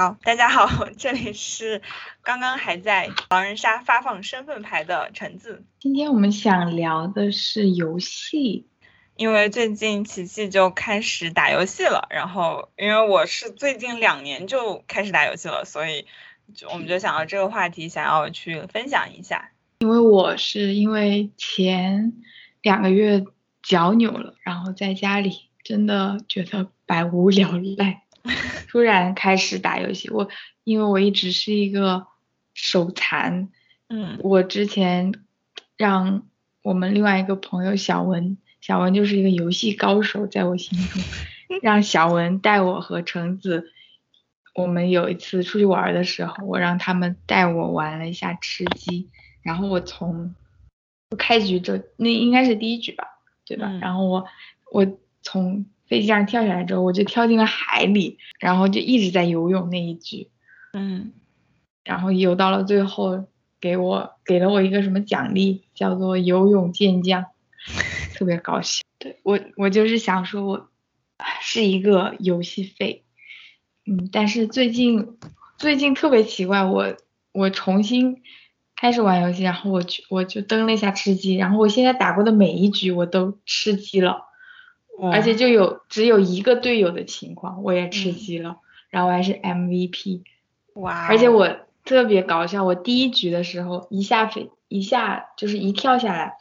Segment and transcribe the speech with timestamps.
[0.00, 1.82] 好，大家好， 这里是
[2.22, 5.62] 刚刚还在狼人杀发放身份牌的橙子。
[5.78, 8.66] 今天我们想聊的是游戏，
[9.16, 16.06] 因为最近琪琪就开始打游戏了，然后因为我是最近两年就开始打游戏了，所以
[16.54, 19.50] 就我们就想到这个话题，想要去分享一下。
[19.80, 22.14] 因为我是因为前
[22.62, 23.22] 两个月
[23.62, 28.04] 脚扭了，然后在家里真的觉得百无聊赖，
[28.68, 30.10] 突然开始打游戏。
[30.10, 30.28] 我
[30.64, 32.06] 因为我一直是一个
[32.54, 33.48] 手残，
[33.88, 35.14] 嗯我之前
[35.76, 36.22] 让
[36.62, 41.02] 我们另外一个朋友小文，小文就是一个游戏高手，在我心中，
[41.62, 43.72] 让小文带我和橙子。
[44.52, 49.08] 我们有一次出去玩的时候，我让他们带我玩了一下吃鸡，
[49.42, 50.34] 然后我从
[51.16, 53.04] 开局就那应该是第一局吧，
[53.46, 53.68] 对吧？
[53.68, 54.26] 嗯然后我
[54.72, 54.86] 我
[55.22, 60.30] 从飞机上跳下来之后，我就跳进了海里，然后就一直在游泳那一局，
[60.72, 61.12] 嗯
[61.82, 63.26] 然后游到了最后，
[63.60, 67.26] 给我给了我一个什么奖励，叫做游泳健将，
[68.14, 68.84] 特别高兴。
[68.98, 70.68] 对我我就是想说我
[71.40, 73.02] 是一个游戏废，
[73.84, 75.18] 嗯，但是最近
[75.58, 76.94] 最近特别奇怪，我
[77.32, 78.22] 我重新
[78.76, 84.29] 开始玩游戏，然后我去我就登了一下吃鸡，然后我现在打过的每一局我都吃鸡了。
[85.08, 88.14] 而且就有只有一个队友的情况，我也吃嗯。
[88.14, 88.56] 鸡了，
[88.90, 90.22] 然后我还是 MVP，
[90.74, 91.48] 哇哦，而且我
[91.84, 96.34] 特别搞笑，我第一局的时候一下飞一下就是一跳下来，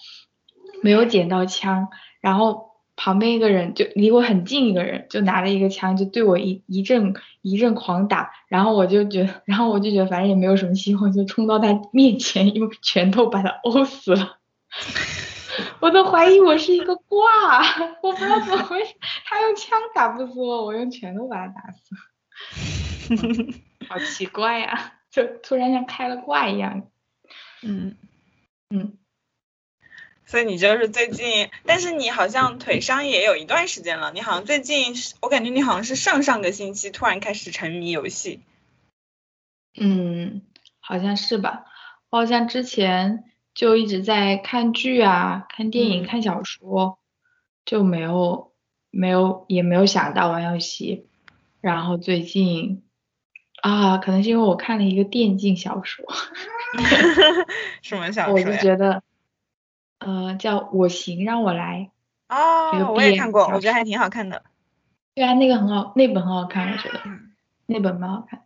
[0.81, 1.87] 没有捡到枪，
[2.19, 14.37] 然后旁边一个人就离我很近一个人就拿了一个枪就对我一一阵一阵狂打，然后我就觉得，然后我就觉得反正也没有什么希望，就冲到他面前用拳头把他殴死了。
[15.81, 17.61] 我都怀疑我是一个挂，
[18.01, 18.93] 我不知道怎么回事，
[19.25, 21.95] 他用枪打不死我，我用拳头把他打死，
[23.87, 26.87] 好奇怪呀、就突然像开了挂一样。
[27.61, 27.95] 嗯，
[28.69, 28.97] 嗯，
[30.25, 38.41] 所以你就是最近，但是你好像腿伤也有一段时间了，你好像最近，我感觉你好像是上上个星期突然开始沉迷游戏。
[39.79, 40.41] 嗯，
[40.79, 41.65] 好像是吧？
[42.09, 43.28] 我好像之前
[43.59, 46.97] 就一直在看剧啊、看电影、嗯看小说，
[47.65, 48.53] 就没有
[48.89, 51.09] 没有也没有想到玩游戏。
[51.59, 52.83] 然后最近
[53.61, 56.05] 啊，可能是因为我看了一个电竞小说，
[57.83, 58.53] 什么小说我就？
[58.53, 59.03] 觉得，
[59.99, 61.91] 呃，叫《我行让我来》，
[62.77, 64.41] 一个哦，我也看过，我觉得还挺好看的。
[65.15, 67.33] 对啊，那个很好，那本很好看，我觉得嗯
[67.65, 68.45] 那本蛮好看的。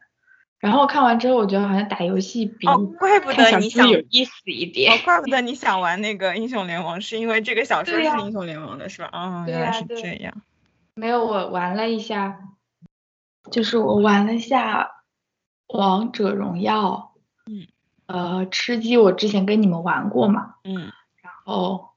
[0.64, 4.94] 然后看完之后，我觉得好像打游戏比哦，怪不得你想，有意思一点。
[4.94, 9.10] 哦，怪不得你想玩那个英雄联盟，是因为这个小说是英雄联盟的，是吧？
[9.12, 10.34] 哦，原来是这样。
[10.96, 12.40] 没有，我玩了一下，
[13.52, 14.90] 就是我玩了一下
[15.68, 17.12] 王者荣耀，
[17.46, 17.68] 嗯，
[18.06, 21.90] 呃，吃鸡我之前跟你们玩过嘛，嗯然后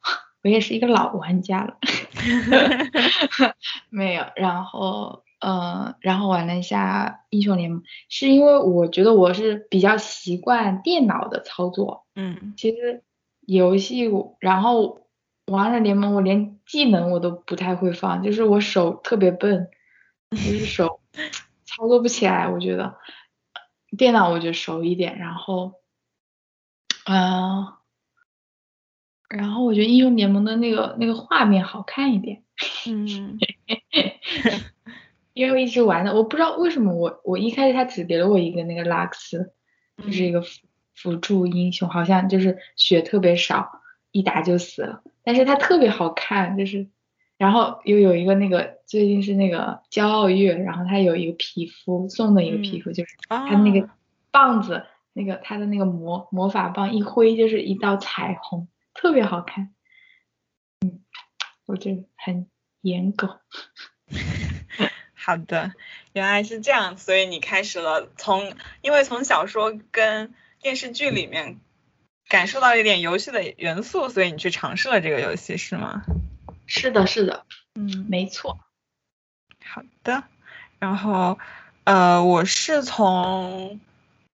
[0.43, 1.77] 我也是一个老玩家了
[3.91, 12.55] 没有，然后呃，然后玩了一下英雄联盟，是因为我觉得我是比较习惯电脑的操作，嗯。
[12.57, 13.03] 其实
[13.41, 14.09] 游戏，
[14.41, 15.07] 然后
[15.47, 19.69] 王者联盟我连技能我都不太会放，就是我手特别笨，
[20.31, 21.01] 就是 手
[21.65, 22.49] 操作不起来。
[22.49, 22.97] 我觉得。
[23.97, 25.75] 电脑我觉得熟一点，然后，
[27.07, 27.73] 嗯、
[29.31, 32.43] 然后我觉得英雄联盟的那个那个画面好看一点，
[32.91, 33.39] 嗯
[35.37, 39.53] 因为我一直玩的，我不知道为什么我我一开始他只给了我一个那个拉克斯，
[39.99, 40.49] 就是一个辅
[40.95, 43.83] 辅助英雄，好像就是血特别少，
[44.13, 45.03] 一打就死了。
[45.23, 46.89] 但是他特别好看，就是，
[47.37, 53.91] 然后又有一个那个最近是那个骄傲月，然后他有一个皮肤送的一个皮肤，就是啊，他那个
[54.31, 59.75] 棒子，那个他的那个魔魔法棒一挥就是一道彩虹，特别好看。
[60.81, 61.05] 嗯，
[61.67, 62.47] 我觉得很
[62.81, 63.29] 颜狗。
[65.27, 65.73] 好的，
[66.13, 71.59] 原来是这样，所以你开始了从，因为从小说跟电视剧里面
[72.29, 76.05] 感受到一点游戏的元素，所以你去尝试了这个游戏，是吗？
[76.67, 77.45] 是的，是的，
[77.75, 78.61] 嗯，没错。
[79.65, 80.23] 好的。
[80.79, 81.41] 然后，
[81.83, 83.81] 呃，我是从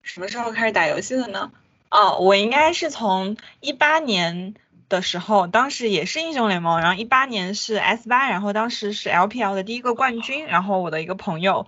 [0.00, 1.52] 什么时候开始打游戏的呢？
[1.90, 4.54] 哦，我应该是从一八年
[4.88, 11.66] 的时候，当时也是英雄联盟，然后一八年是 S 八，然后当时是 LPL 的第一个冠军，然后我的一个朋友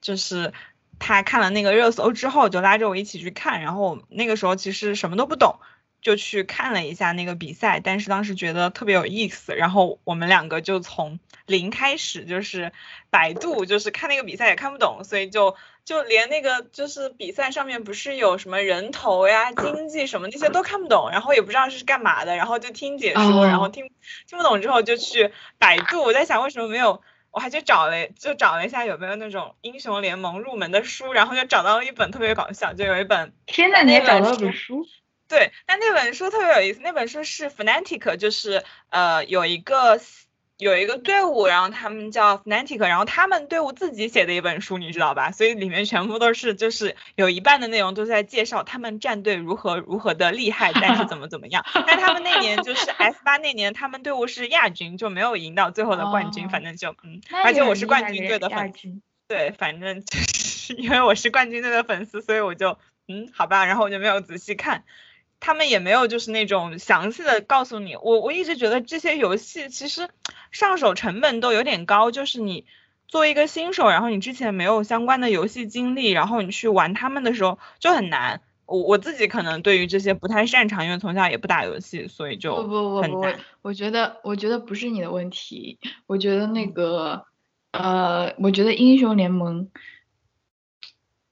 [0.00, 0.52] 就是
[0.98, 5.58] 他看了那个热搜之后，就拉着我一起去看，然后那个时候其实什么都不懂，
[6.00, 12.72] 就去看了一下那个比赛，但是当时觉得特别有意思，然后我们两个就从零开始，就是
[13.10, 15.54] 百度，就是看那个比赛也看不懂，所以就
[15.86, 23.88] 就连那个就是比赛上面不是有什么人头呀、经济什么那些都看不懂，然后也不知道是干嘛的，然后就听解说，然后听
[24.26, 27.00] 听不懂之后就去百度，我在想为什么没有，
[27.30, 34.84] 我还去找了，就找了一下有没有那种英雄联盟入门的书，然后就找到了一本特别搞笑，就有一本，天呐，你也找到了本书。
[35.28, 36.80] 对，但那本书特别有意思。
[36.82, 40.00] 那本书是 Fnatic，就是呃有一个
[40.58, 45.30] 有一个队伍，然后他们叫 Fnatic，然后他们队伍自己写的一本书，你知道吧？
[45.30, 51.62] 所以里面全部都是就是有一半的内容都在介绍他们战队如何如何的厉害，但是怎么怎么样。
[51.86, 56.48] 但他们那年就是 S 八那年，他们队伍是亚军，就没有赢到最后的冠军。
[56.48, 59.00] 反正就嗯，而且我是冠军队的粉丝。
[59.28, 62.78] 对，反正就是因为我是冠军队的粉丝，所以我就
[63.08, 64.84] 嗯好吧，然后我就没有仔细看。
[65.38, 70.08] 他们也没有就是那种详细的告诉你，我我一直觉得这些游戏其实
[70.50, 72.64] 上手成本都有点高，就是你
[73.06, 78.40] 作为一个新手，然后你之前没有相关的游戏经历，然后你去玩他们的时候就很难。
[78.64, 83.26] 我我自己可能对于这些不太擅长，因为从小也不打游戏，所以就不不不不，
[83.62, 87.26] 我觉得我觉得不是你的问题，我觉得那个
[87.70, 89.70] 呃，我觉得英雄联盟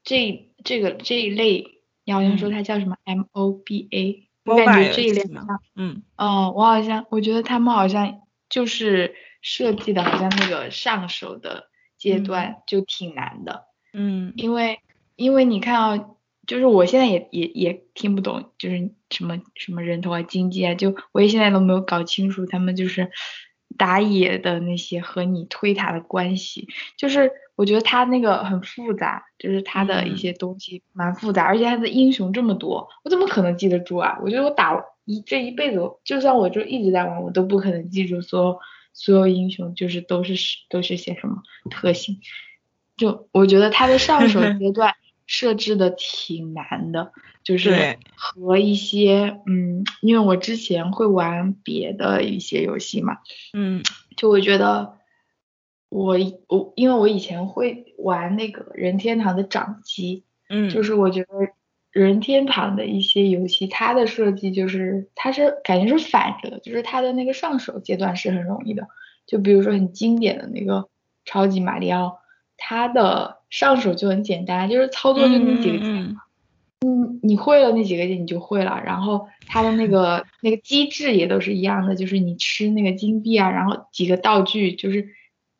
[0.05, 1.74] 这这个这一类。
[2.05, 14.81] 你好像说它叫什么 M O B A，我感觉这一类像，嗯，哦，我好像我觉得他们好像就是设计的，好像那个上手的阶段就挺难的，嗯，因为
[15.17, 16.05] 因为你看啊，
[16.47, 23.11] 就是我现在也也也听不懂，就是什么什么人头啊、经济啊，就我也现在都没有搞清楚他们就是
[23.79, 26.69] 打野的那些和你推塔的关系，
[26.99, 27.33] 就是。
[27.57, 34.19] 我觉得他那个很复杂，就是他的一些东西蛮复杂，而且他的英雄这么多，我怎么可能记得住啊？
[34.23, 38.59] 我觉得我打一这一辈子，就算我就一直在玩，我都不可能记住所有
[38.93, 40.35] 所有英雄，就是都是
[40.69, 42.19] 都是些什么特性。
[42.97, 44.95] 就我觉得他的上手 阶段
[45.27, 47.13] 设置的挺难的，
[47.45, 53.19] 就是和一些嗯，因为我之前会玩别的一些游戏嘛，
[53.53, 53.81] 嗯，
[54.17, 54.99] 就我觉得。
[55.95, 56.19] 我
[56.49, 61.29] 我因为我以前会玩那个任天堂的掌机，嗯，就是我觉得
[61.93, 68.89] 任天堂的一些游戏，它的设计就是它是感觉是反着的，就是它的那个上手阶段是很容易的，
[69.25, 70.89] 就比如说很经典的那个
[71.25, 72.19] 超级马里奥，
[72.57, 76.23] 它的上手就很简单，就是操作就那几个键嘛，
[76.85, 85.11] 嗯，你会了那几个键你就会了，然后它的那个那个机制也都是一样的，就是你吃那个金币啊，然后几个道具就是。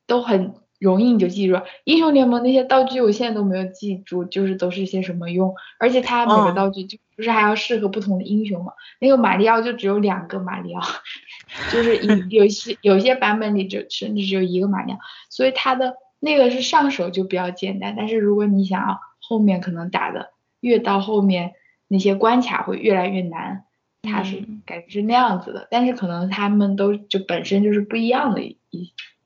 [0.07, 8.73] 都很容易你就记住，英雄联盟那些道具我现在都没有记住，就是都是一些什么用，而且它每个道具就不是还要适合不同的英雄嘛？
[9.01, 10.83] 那个马里奥就只有两个马里奥，
[11.73, 14.99] 就是有 有些有些版本里就甚至只有一个马里奥，
[15.31, 21.55] 所以它的那个是上手就比较简单，但是如果你想要后面可能打的越到后面
[21.89, 23.65] 那些关卡会越来越难，
[24.03, 28.59] 它是感觉是那样子的，但是可能他们都就本身就是不一样的一。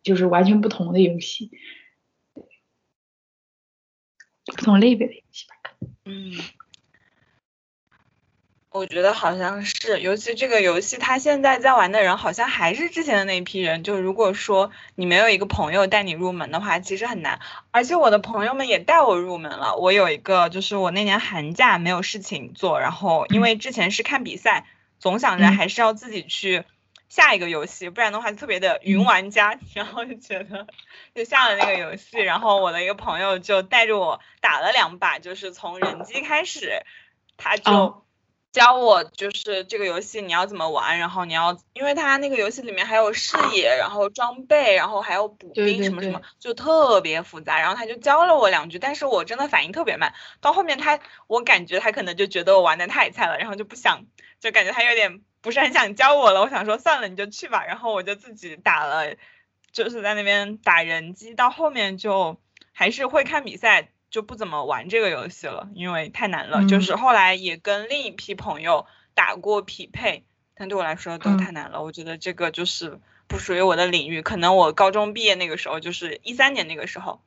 [0.09, 1.51] 就是完全不同的游戏，
[4.47, 5.55] 不同类别的游戏吧。
[6.07, 6.33] 嗯，
[8.71, 13.85] 我觉得好像是，尤其这个游戏，他现在在玩的人好像还是之前的那批人。
[13.85, 17.39] 就如果说你没有一个朋友带你入门的话，其实很难。
[17.71, 19.77] 而且我的朋友们也带我入门了。
[19.77, 24.67] 我有一个，就是我那年寒假没有事情做，然后因为之前是看比赛，
[24.99, 26.65] 总想着还是要自己去。
[27.09, 30.67] 下一个游戏，不然的话特别的云玩家， 然后就觉得
[31.15, 36.83] 就下了那个游戏，然后我的一个朋友就带着我打了两把，就是从人机开始，
[37.39, 38.05] 他就
[38.53, 50.13] 教我就是这个游戏你要怎么玩，然后你要，因为他那个游戏里面还有视野，然后装备，然后还有补兵什么什么，就特别复杂，然后他就教了我两句，但是我真的反应特别慢，
[50.43, 54.05] 到后面他我感觉他可能就觉得我玩的太菜了，然后就不想，
[54.41, 55.23] 就感觉他有点。
[55.41, 57.65] 不是很想教我了，我想说算了，你就去吧。
[57.65, 59.15] 然后我就自己打了，
[59.71, 61.35] 就是在那边打人机。
[61.35, 62.37] 到后面就
[62.73, 66.67] 还是会看比赛，就不怎么玩这个游戏了，因为太难了。
[66.67, 71.83] 就是后来也跟另一批朋友打过匹配，但对我来说都太难了。
[71.83, 74.23] 我觉得这个就是不属于我的领域。
[74.23, 77.21] 可能我高中毕业那个时候，就是一三年那个时候，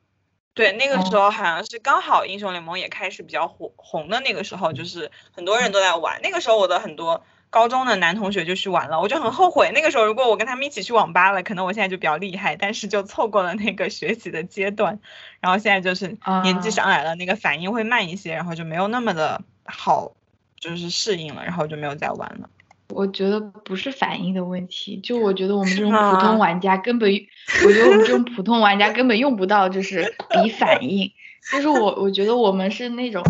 [0.52, 6.20] 对，那个时候好像是刚好英雄联盟也开始比较火红的那个时候，就是很多人都在玩。
[6.22, 7.24] 那个时候我的很多。
[7.52, 9.70] 高中的男同学就去玩了，我就很后悔。
[9.74, 14.98] 那个时候如果我跟他们一起去网吧了，可能我现在就比较厉害，但是就错过了那个学习的阶段。
[15.38, 20.12] 然后现在就是年纪上来了，那个反应会慢一些，然后就没有那么的好
[20.58, 22.48] 就是适应了，然后就没有再玩了。
[22.88, 27.10] 我觉得不是反应的问题，就我觉得我们这种普通玩家根本，
[27.66, 31.12] 我觉得我们这种普通玩家根本用不到就是比反应，
[31.50, 33.22] 就是我我觉得我们是那种，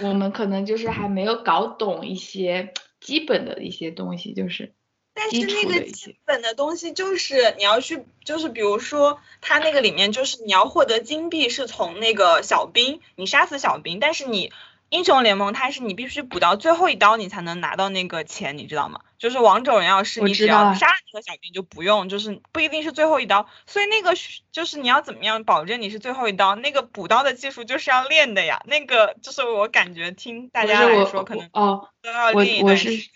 [0.00, 2.72] 我们可能就是还没有搞懂一些
[3.04, 4.72] 基本的一些东西，就是。
[5.16, 14.50] 但是那个基本的东西就是你要去，就是比如说它那个里面就是你要获得金币是从那个小兵，你杀死小兵，但是你
[14.94, 19.00] 英雄联盟它是你必须补到最后一刀你才能拿到那个钱，你知道吗？
[19.18, 24.14] 就是王者荣耀是你只要杀了那个小兵就不用，就是不一定是最后一刀，所以那个
[24.52, 33.06] 就是你要怎么样保证你是最后一刀，那个补刀的技术就是要练的呀，那个就是我感觉听大家来说可能哦，都要练一段时间。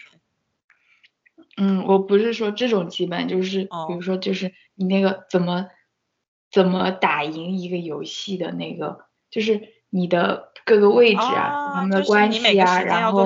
[1.56, 5.66] 嗯，我不是说这种基本，就是比如说，就是你那个怎么
[6.50, 13.24] 怎么打赢一个游戏的那个，就是你的各个位置啊，他们的关系啊，然后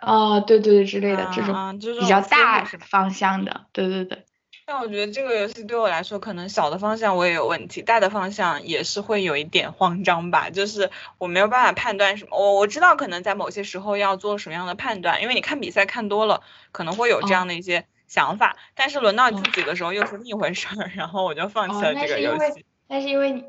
[0.00, 4.24] 哦，对对对之类的这种比较大方向的，对对对。
[4.66, 10.48] 但我觉得这个游戏对我来说，可能小的方向我也有问题，大的方向也是会有一点慌张吧。
[10.48, 16.40] 就是我没有办法判断什么，我我知道可能在某些时候要做什么样的判断，因为你看比赛看多了，
[16.72, 18.56] 可能会有这样的一些想法。
[18.74, 22.64] 但是轮到自己的时候又是另一回事儿，然后我就放弃了这个游戏。
[22.88, 23.44] 那是因为，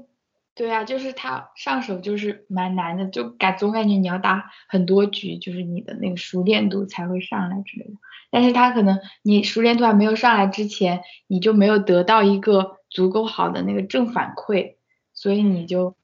[0.56, 7.92] 对啊，就是它上手就是蛮难的，就感总感觉你要打很多局，就是你的那个熟练度才会上来之类的。
[8.32, 14.76] 但是他可能你熟练度还没有上来之前，你就没有得到一个足够好的那个正反馈，
[15.14, 15.96] 所以你就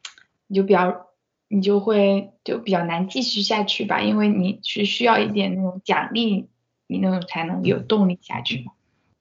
[0.47, 1.07] 你就比较
[1.47, 6.49] 你就会就比较难继续下去吧，因为你是需要一点那种奖励，
[6.87, 8.73] 你那种才能有动力下去嘛。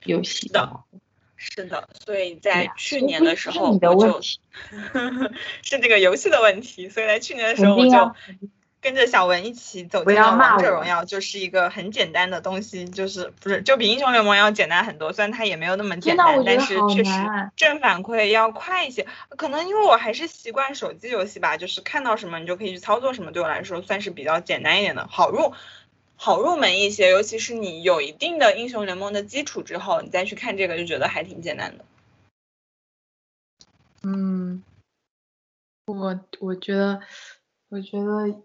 [0.04, 0.80] 游戏的，
[1.42, 8.14] 是的，所以在去年的时候我就， 是这个游戏的问题，所以在去年的时候我就。
[8.82, 17.10] 跟着小文一起走进了王者荣耀，就是一个很简单的东西，就是不是就比英雄联盟要简单很多，虽然它也没有那么简单，但是确实
[17.56, 19.06] 正反馈要快一些。
[19.36, 25.52] 可能因为我还是习惯手机游戏吧，就是看到什么你就可以去操作什么，对我来说算是比较简单一点的，好入
[26.22, 27.10] 好入门一些。
[27.10, 31.84] 尤其是你有一定的英雄联盟的基础之后，你再去看这个就觉得还挺简单的。
[34.02, 34.62] 嗯，
[35.86, 37.00] 我我觉得，
[37.70, 38.42] 我觉得。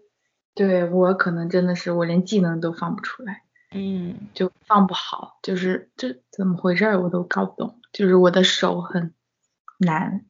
[0.58, 3.42] 对我可能真的是我连技能都放不出来，
[3.72, 9.12] 嗯，就放不好，就是这怎么回事儿我都搞不懂，就是我的手很
[9.76, 10.24] 难。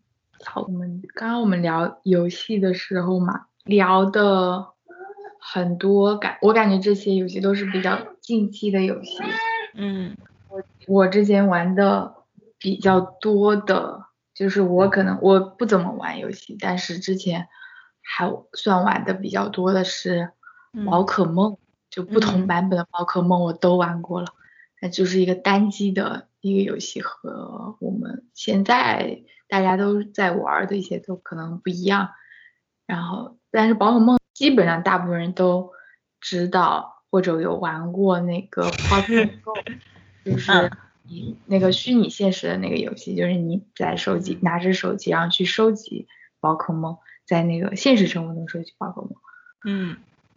[0.44, 4.72] 好，我们刚刚我们聊游戏的时候嘛，聊的
[5.52, 9.18] 很多感，我感觉这些游戏都是比较 竞技的游戏，
[9.74, 10.16] 嗯，
[10.48, 12.14] 我我之前玩的
[12.58, 17.48] 比较多的，就是我可能我不怎么玩游戏，但是之前。
[18.08, 20.30] 还算玩的比较多的是
[20.86, 21.58] 宝可梦，
[21.90, 24.28] 就不同版本的宝可梦我都玩过了。
[24.80, 32.10] 那就是一个单机的一个游戏，和我们现在大家都在玩的一些都可能不一样。
[32.86, 35.72] 然后，但是宝可梦基本上大部分人都
[36.20, 39.54] 知道或者有玩过那个 Pokemon Go，
[40.22, 40.70] 就是
[41.08, 46.06] 你那个虚拟现实的那个游戏，就是你在手机拿着手机然后去收集
[46.38, 46.98] 宝可梦。
[47.24, 49.10] 在那个现实生活中收集宝可梦，
[49.66, 49.96] 嗯，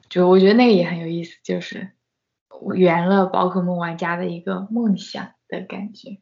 [0.10, 1.91] 就我觉得那个也很有意思，就是
[2.74, 6.18] 圆了宝可梦玩家的一个梦想的感觉，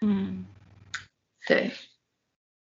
[0.00, 0.44] 嗯，
[1.46, 1.70] 对，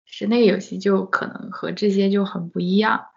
[0.05, 3.07] 是那个游戏就可能和这些就很不一样，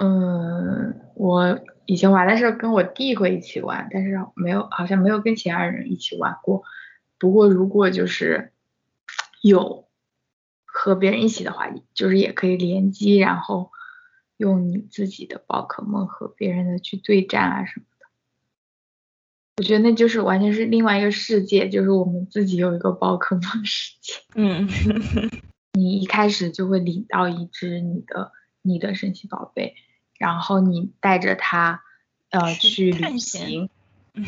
[0.00, 6.64] 嗯，我以前玩的时候跟我弟会一起玩，但是没有好像没有跟其他人一起玩过，
[7.18, 8.52] 不过如果就是
[9.42, 9.86] 有。
[10.72, 13.72] 和别人一起的话，就是也可以联机，然后
[14.36, 18.06] 用你自己的宝可梦和别人的去对战啊什么的。
[19.56, 24.14] 我觉得那就是完全是另外一个世界，就是我们自己有一个宝可梦世界。
[24.36, 24.68] 嗯，
[25.76, 28.30] 你一开始就会领到一只你的
[28.62, 29.74] 你的神奇宝贝，
[30.20, 31.82] 然后你带着他
[32.30, 33.68] 呃去旅行，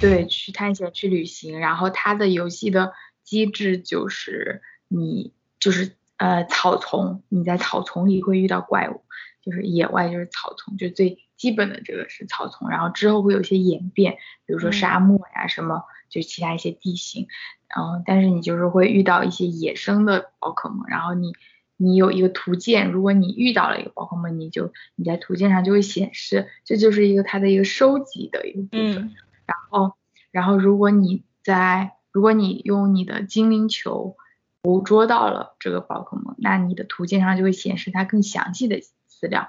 [0.01, 1.61] 对，去探险去旅行。
[1.61, 5.95] 然后它的游戏的机制就是你就是。
[6.19, 9.03] 呃，草丛，你在草丛里会遇到怪物，
[9.41, 17.27] 就是野外就是草丛，就最基本的这个是草丛，然后之后会有一些演变，比如说沙漠呀什么，就其他一些地形，
[17.67, 21.33] 然后但是你就是会遇到一些野生的宝可梦，然后你
[21.77, 29.15] 你有一个图鉴，如果你遇到了一个宝可梦，你就你在图鉴上就会显示，这就是一个它的一个收集的一个部分，
[29.47, 29.95] 然后
[30.31, 34.17] 然后如果你在如果你用你的精灵球。
[34.65, 39.49] 捕捉到了这个宝可梦，那你的图鉴上就会显示它更详细的资料。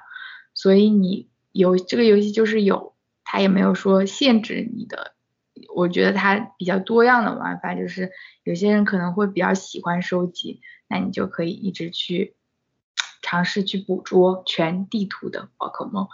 [0.56, 5.14] 所以你有这个游戏就是有它也没有说限制你的。
[5.76, 8.12] 我觉得它比较多样的玩法，就是
[8.44, 10.62] 有些人可能会比较喜欢收集，
[10.94, 12.36] 那你就可以一直去
[13.24, 16.08] 尝试去捕捉全地图的宝可梦。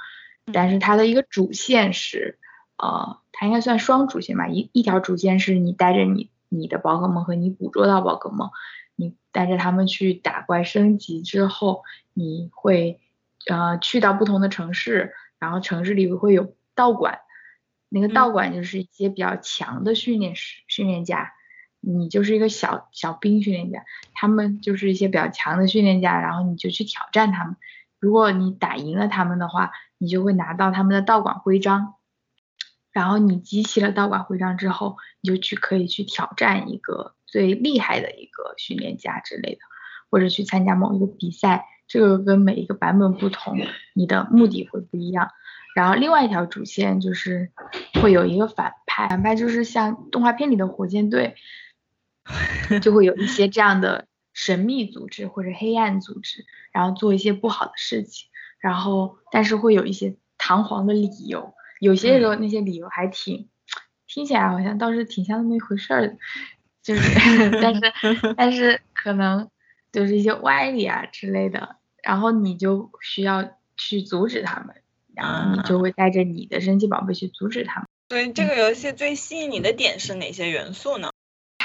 [0.54, 2.40] 但是它的一个主线是，
[2.78, 8.52] 呃，它应该算双主线吧，一一条主线是你带着你你的宝可梦和你捕捉到宝可梦，
[8.96, 11.84] 你带着他们去打怪升级之后，
[12.14, 13.02] 你会
[13.48, 17.20] 呃去到不同的城市，然后城市里会有道馆。
[17.90, 21.34] 那个道馆就是一些比较强的训练师、训练家，
[21.80, 27.56] 你就是一个小小兵训练家，他们就是一些比较强的训练家，然后你就去挑战他们。
[28.00, 31.96] 如果你打赢了他们的话，你就会拿到他们的道馆徽章。
[32.92, 39.60] 然后你集齐了道馆徽章之后，你就去可以去挑战一个最厉害的一个训练家之类的，
[40.10, 41.66] 或者去参加某一个比赛。
[41.88, 43.58] 这个跟每一个版本不同，
[43.96, 45.32] 你的目的会不一样。
[45.76, 47.52] 然后另外一条主线就是
[48.02, 51.36] 会有一个反派，反派就是像动画片里的火箭队，
[52.82, 63.50] 就会有一些这样的神秘组织或者黑暗组织，然后做一些不好的事情，然后但是会有一些堂皇的理由，有些时候那些理由还挺
[64.08, 66.18] 听起来好像倒是挺像那么一回事儿，
[66.84, 67.02] 就是
[67.62, 67.82] 但是
[68.38, 69.50] 但是可能
[69.92, 74.76] 就是一些歪理啊之类的，然后你就需要去阻止他们。
[75.16, 77.90] 然后你就会带着你的神奇宝贝去阻止他们。
[78.08, 81.12] 所以这个游戏最吸引你的点是哪些元素呢？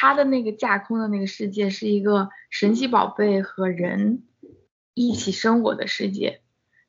[0.05, 4.23] 它的那个架空的那个世界是一个神奇宝贝和人
[4.95, 6.41] 一起生活的世界。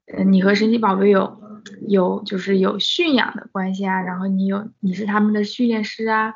[0.06, 1.40] 嗯，你和神奇宝贝有
[1.88, 6.34] 有就是有驯养的关系啊，然后你有你是他们的训练师啊，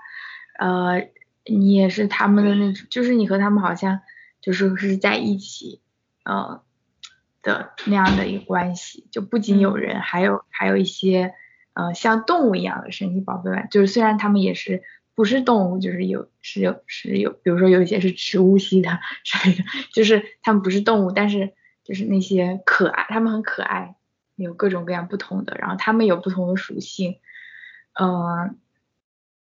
[0.58, 1.10] 呃，
[1.46, 4.00] 你也是他们的那种，就是你和他们好像
[4.42, 5.82] 就是是在一起，
[6.24, 6.64] 呃。
[7.42, 11.34] 的那样的一个关系，就不仅有人，还有还有一些，
[11.72, 14.84] 呃，像动物一样的神奇宝贝，就是虽然他们也是
[15.20, 21.52] 不是动物，就是有是有是有，比如说有一些是植物系的之类的，就是他们不是动物，但是
[21.84, 23.98] 就是那些可爱，他们很可爱，
[24.38, 27.20] 有各种各样不同的，然后他们有不同的属性，
[28.00, 28.58] 嗯，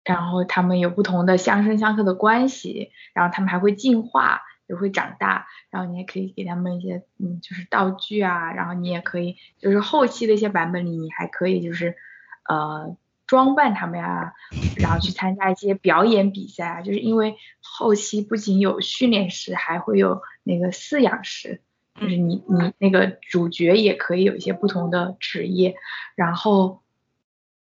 [0.05, 4.43] 然后他们有不同的相生相克的关系，然后他们还会进化。
[4.69, 11.95] 也会长大，然后你也可以给他们一些，嗯，就是道具啊，然后你也可以，就是后期的一些版本里，你还可以就是，
[12.49, 14.33] 呃，装扮他们呀，
[14.77, 21.61] 然后去参加一些表演比赛啊，就是因为后期不仅有训练师，还会有那个饲养师，
[21.99, 25.75] 就是你你那个主角也可以有一些不同的职业，
[26.15, 26.81] 然后，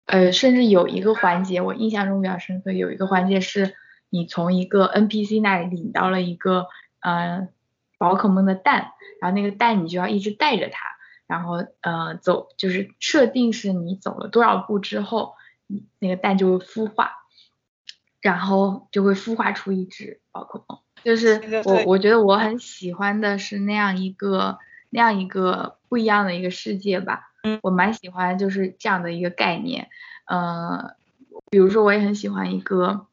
[0.05, 3.75] 呃，甚至有一个环节我印象中比较深刻，有一个环节是
[4.11, 6.67] 你从一个 NPC 那里领到了一个。
[7.07, 7.49] 呃，
[7.99, 10.87] 宝可梦的蛋，然后那个蛋你就要一直带着它，
[11.27, 15.35] 然后呃走，就是设定是你走了多少步之后，
[15.99, 17.13] 那个蛋就会孵化，
[18.21, 20.79] 然后就会孵化出一只宝可梦。
[21.03, 24.59] 就是我我觉得我很喜欢的是那样一个
[24.91, 27.33] 那样一个不一样的一个世界吧。
[27.43, 29.89] 嗯，我蛮喜欢就是这样的一个概念。
[30.27, 30.97] 呃，
[31.51, 33.07] 比如说我也很喜欢一个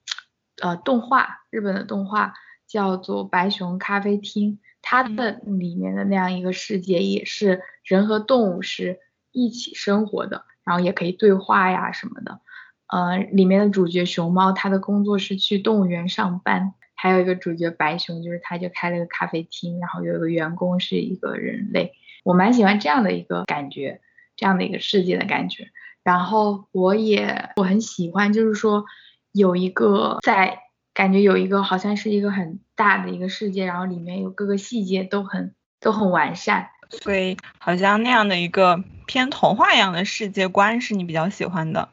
[0.62, 2.34] 呃动画，日本的动画。
[2.68, 9.02] 叫做白熊咖啡厅，它的里面的那样一个世界也是人和动物是
[9.34, 12.40] 一起生活的，然后也可以对话呀什么的。
[12.88, 21.94] 呃，里面的主角熊猫，它的工作是去动物园上班，还有一个主角白熊，就是他就开了个咖啡厅，然后有一个员工是一个人类。
[22.24, 24.02] 我蛮喜欢这样的一个感觉，
[24.36, 25.70] 这样的一个世界的感觉。
[26.04, 28.86] 然后我也我很喜欢，就是说
[29.32, 30.60] 有一个在。
[30.94, 41.90] 感觉有一个好像是一个很大的一个世界，然后里面有各个细节都很都很完善，所以好像那样的一个偏童话一样的世界观是你比较喜欢的。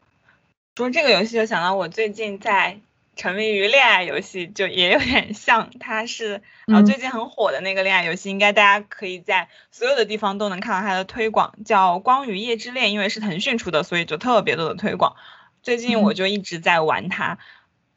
[0.76, 2.78] 说这个游戏就想到我最近在
[3.16, 15.16] 沉迷于恋爱游戏，就也有点像，它是啊最近很火的那个恋爱游戏，应该大家可以在所有的地方都能看到它的推广，叫《光与夜之恋》，因为是腾讯出的，所以就特别多的推广。
[15.62, 17.38] 最近我就一直在玩它。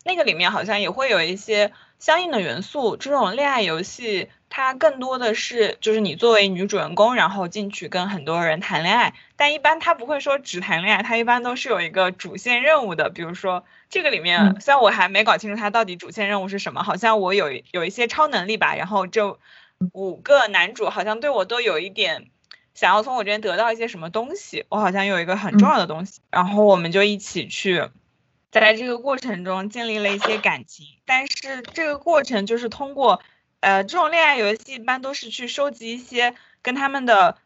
[0.03, 2.97] 那个里面好像也会有一些相应的元素。
[2.97, 9.13] 这种恋爱游戏，它更多的是就是你作为女主人公，然后进去跟很多人谈恋爱。
[9.37, 13.09] 但一般它不会说只谈恋爱，它一般都是有一个主线任务的。
[13.09, 18.75] 比如说这个里面，虽然我还没搞清楚它到底主线任务是什么，好像我有有一些超能力吧。
[18.75, 19.39] 然后这
[19.93, 22.27] 五个男主好像对我都有一点
[22.75, 24.65] 想要从我这边得到一些什么东西。
[24.67, 27.87] 我好像有一个很重要的东西，然后我们就一起去。
[28.51, 33.21] 在这个过程中建立了一些感情，但是这个过程就是通过，
[33.61, 37.37] 呃，这种恋爱游戏一般都是去收集一些跟他们的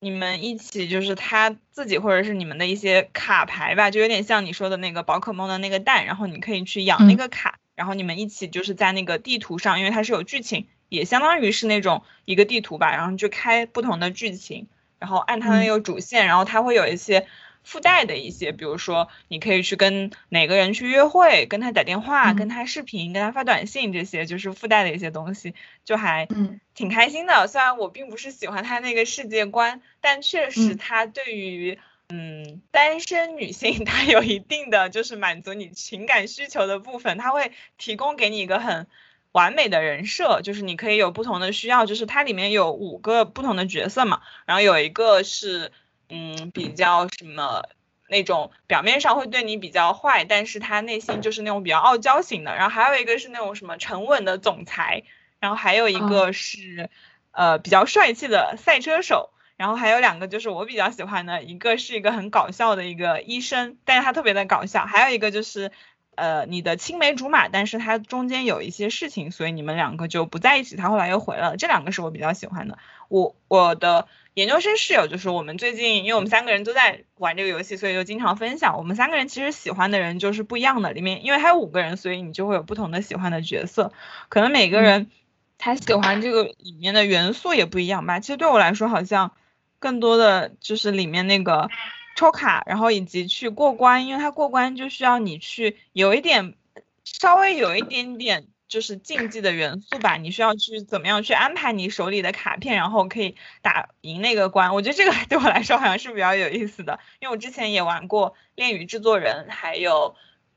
[0.00, 14.68] 你们一起就是他自己或者是你们的一些卡牌吧，就有点像你说的那个宝可梦的那个蛋，然后你可以去养那个卡，然后你们一起就是在那个地图上，因为它是有剧情，也相当于是那种一个地图吧，然后就开不同的剧情，
[14.98, 17.26] 然后按它的那个主线，然后它会有一些。
[17.68, 25.52] 附带的一些，比如说你可以去跟哪个人去约会，跟他打电话，跟他视频，跟他发短信，这些就是附带的一些东西，
[25.84, 26.26] 就还
[26.74, 27.46] 挺开心的。
[27.46, 31.78] 虽然我并不是喜欢他那个世界观，但确实他对于
[32.08, 38.86] 嗯单身女性， 他有一定的就是满足你情感需求的部分，他会提供给你一个很
[39.32, 45.70] 完美的人设，就是你可以有不同的需要，就是它里面有五个不同的角色嘛，然后有一个是。
[46.10, 47.62] 嗯，比较什么
[48.08, 52.56] 那种表面上会对你比较坏，但是他内心就是那种比较傲娇型的。
[52.56, 55.02] 然后还有一个是那种什么沉稳的总裁，
[55.38, 56.88] 然后还有一个是
[57.32, 65.70] 呃比较帅气的赛车手，然后还有两个就是我比较喜欢的，一个是一个很搞笑的一个医生，但是他特别的搞笑，还有一个就是
[66.14, 71.58] 呃你的青梅竹马，但是他中间有一些事情，所以你们两个就不在一起，他后来又回来了。
[71.58, 72.78] 这两个是我比较喜欢的，
[73.10, 74.08] 我我的。
[74.38, 78.78] 研究生室友就是我们最近，因为我们三个人都在玩这个游戏，所以就经常分享。
[78.78, 83.92] 我们三个人其实喜欢的人就是不一样的，里面因为还有五个人，所以你就会有不同的喜欢的角色。
[84.28, 85.10] 可能每个人
[85.58, 88.20] 他喜欢这个里面的元素也不一样吧。
[88.20, 89.32] 其实对我来说，好像
[89.80, 91.68] 更多的就是里面那个
[92.14, 96.54] 抽卡，然后以及去过关，因为它过关就需要你去有一点
[97.02, 98.46] 稍微有一点点。
[98.68, 104.74] 就是竞技的元素吧，你需要去怎么样去安排你手里的卡片，然后可以打赢那个关。
[104.74, 110.14] 我觉得这个对我来说好像是比较有意思的，因为我之前也玩过《恋与制作人》，还有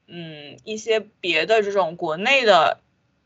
[0.08, 2.82] 嗯一些别的这种国内的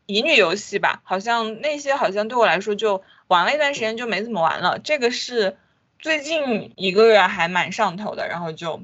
[0.06, 4.78] 乙女游戏吧，好像那些好像对我来说就玩了一段时间就没怎么玩了。
[4.78, 5.56] 这个是
[5.98, 8.82] 最近一个月还蛮上头的，然后就。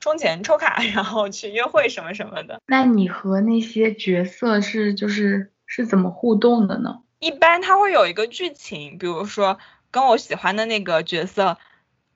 [0.00, 2.60] 充钱抽卡，然后去约会什么什么的。
[2.66, 7.02] 那你和那些角色是就是是怎么互动的呢？
[7.18, 9.58] 一般他会有一个剧情，比如说
[9.90, 11.58] 跟我喜欢的那个角色，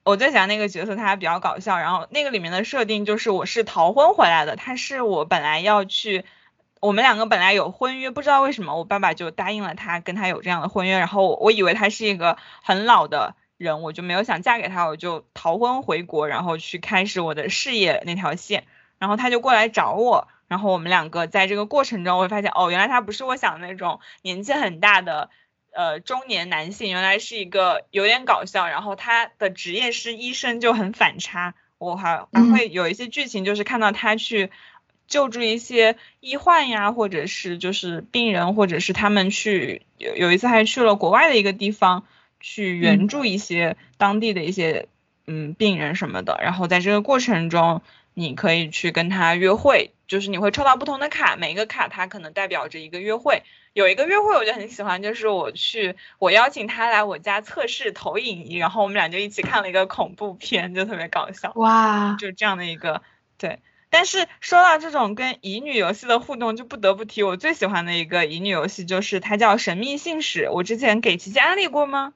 [0.03, 1.77] 我最喜欢那个角色，他还比较搞笑。
[1.77, 6.25] 然后那个里面的设定就是我是逃婚回来的，他是我本来要去，
[6.81, 10.97] 我们两个本来有婚约，不知道为什么我爸爸就答应了他，跟他有这样的婚约。
[10.97, 13.35] 然后我以为他是一个很老的。
[13.57, 18.65] 人我就没有想嫁给他，我就逃婚回国，然后去开始我的事业那条线。
[18.97, 25.29] 然后他就过来找我，然后我们两个在这个过程中，我会发现哦，原来他不是我想的那种年纪很大的
[25.73, 31.55] 呃中年男性，原来是一个有点搞笑，然后他的职业是医生，就很反差。
[31.77, 34.49] 我还还会有一些剧情，就是看到他去
[35.07, 42.05] 救助一些医患呀，或者是就是病人，或者是他们去有有一次还去了国外的一个地方。
[42.47, 44.87] 去援助一些当地的一些
[45.25, 47.81] 嗯病人什么的，然后在这个过程中，
[48.13, 53.41] 你可以去跟他约会，就是你会抽到不同的卡，每一个卡它可能代表着一个约会。
[53.73, 61.51] 有一个约会我就很喜欢，就是我去我邀请他来我家测试投影仪，然后我们俩就一起看了一个恐怖片，就特别搞笑。
[61.55, 63.01] 哇，就这样的一个
[63.39, 63.57] 对。
[63.89, 70.45] 但是说到这种跟乙女游戏的互动，就不得不提我最喜欢的一个乙女游戏，就是它叫《神秘信使》。
[70.51, 72.13] 我之前给琪琪安利过吗？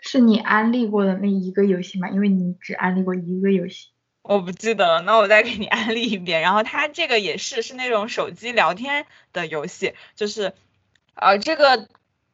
[0.00, 2.08] 是你安利过的那一个游戏吗？
[2.08, 3.88] 因为你只安利过一个游戏，
[4.22, 5.02] 我不记得了。
[5.02, 6.40] 那我再给你安利一遍。
[6.40, 10.54] 然后它这个也是是那种手机聊天的游戏，就是
[11.14, 11.88] 呃这个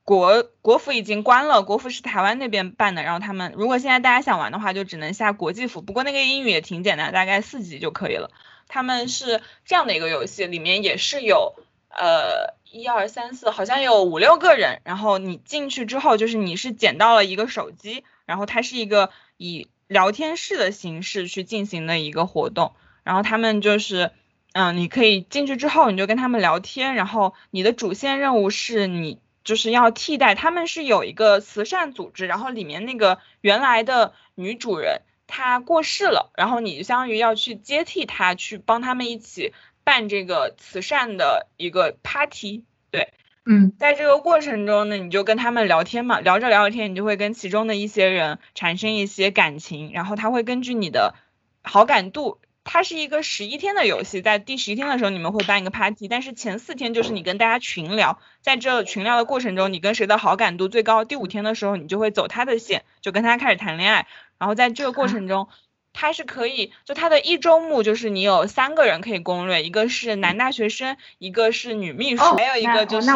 [0.05, 3.03] 国国服已经关了，国服是台湾那边办的。
[3.03, 5.83] 然后他们如果现在大家想玩的话，就只能下国际服。
[5.83, 8.31] 不过那个英语也挺简单，大概四级就可以了。
[8.69, 11.57] 他们是这样的一个游戏，里面也是有。
[11.97, 14.81] 呃，一二三四，好像有五六个人。
[14.85, 22.73] 然后你进去之后，就是你是捡到了一个手机，然后它是一个以聊天室的形式去进行的一个活动。
[23.03, 24.11] 然后他们就是，
[24.53, 26.95] 嗯，你可以进去之后，你就跟他们聊天。
[26.95, 39.53] 然后你的主线任务是你就是要替代，他们是有一个慈善组织，然后里面那个原来的女主人她过世了，然后你相当于要去接替她，去帮他们一起。
[39.85, 43.13] 办这个慈善的一个 party，对，
[43.45, 51.15] 嗯，在这个过程中呢，你就跟他们聊天嘛，聊着聊着天，你就会跟其中的一些人产生一些感情，然后他会根据你的
[51.63, 64.07] 好感度，它是一个十一天的游戏，在第十一天的时候你们会办一个 party，但是前四天就是你跟大家群聊，在这群聊的过程中，你跟谁的好感度最高，第五天的时候你就会走他的线，就跟他开始谈恋爱，
[64.39, 65.49] 然后在这个过程中。
[65.95, 73.09] 它是可以，就它的一周目就是你有三个人可以攻略，一个是男大学生，一个是女秘书，还有一个就是。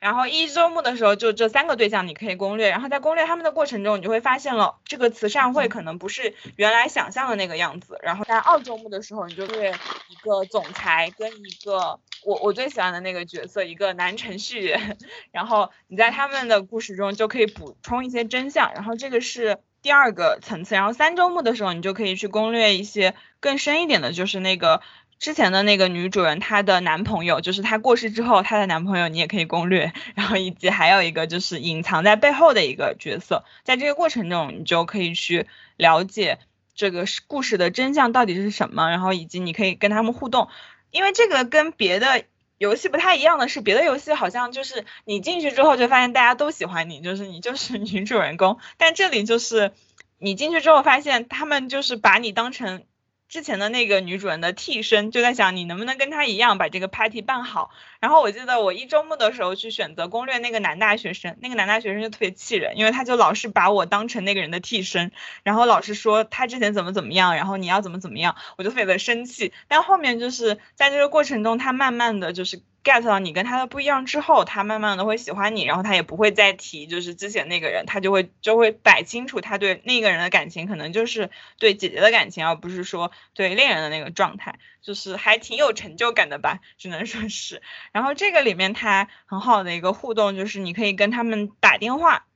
[0.00, 8.00] 然后一周目的时候就这三个对象你可以攻略，然后在攻略他们的过程中，你就会发现了这个慈善会可能不是原来想象的那个样子。
[8.02, 9.70] 然后在二周目的时候，你就会
[10.08, 14.98] 一个总裁跟一个我我最喜欢的那个角色，一个男程序员，
[15.30, 18.72] 然后你在他们的故事中就可以补充一些真相。
[18.74, 20.74] 然后这个是第二个层次。
[20.74, 24.80] 然后三周目的时候，你就可以去攻略一些更深一点的，就是那个。
[25.18, 36.40] 之前的那个女主人，她的男朋友就是她过世之后，她的男朋友你也可以攻略， 然后以及还有一个就是隐藏在背后的一个角色，在这个过程中你就可以去了解
[36.74, 40.48] 这个故事的真相到底是什么，然后以及你可以跟他们互动，
[40.90, 42.24] 因为这个跟别的
[42.62, 49.72] 游戏不太一样的是，别的游戏好像就是你进去之后就发现大家都喜欢你，就是你就是女主人公，但这里就是
[50.18, 52.84] 你进去之后发现他们就是把你当成。
[53.32, 57.70] 之前的那个女主人的替身就在想你能不能跟她一样把这个 party 办好。
[57.98, 65.12] 然后我记得我一周末的时候去选择攻略那个男大学生，那个男大学生就特别气人，因为他就老是把我当成那个人的替身，
[65.44, 69.54] 然后老是说他之前怎么怎么样，然后你要怎么怎么样，我就特别的生气。
[69.66, 72.60] 但后面就是在这个过程中，他慢慢的就是。
[72.84, 87.62] Get 到你跟他的不一样之后，他慢慢的会喜欢你，然后他也不会再提就是之前那个人，他就会就会摆清楚他对那个人的感情，可能就是对姐姐的感情，而不是说对恋人的那个状态，就是还挺有成就感的吧，只能说是。
[87.92, 92.26] 然后这个里面他很好的一个互动就是你可以跟他们打电话，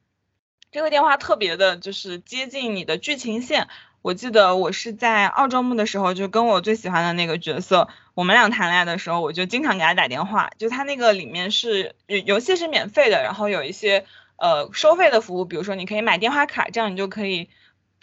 [0.70, 3.68] 这个电话特别的就是接近你的剧情线。
[4.07, 10.49] 我记得我是在澳洲木的时候，就跟我最喜欢的那个角色，我们俩谈恋爱的时候，我就经常给他打电话。
[10.59, 17.49] 就他那个里面是游戏是免费的，然后有一些呃收费的服务，比如说你可以买电话卡，这样你就可以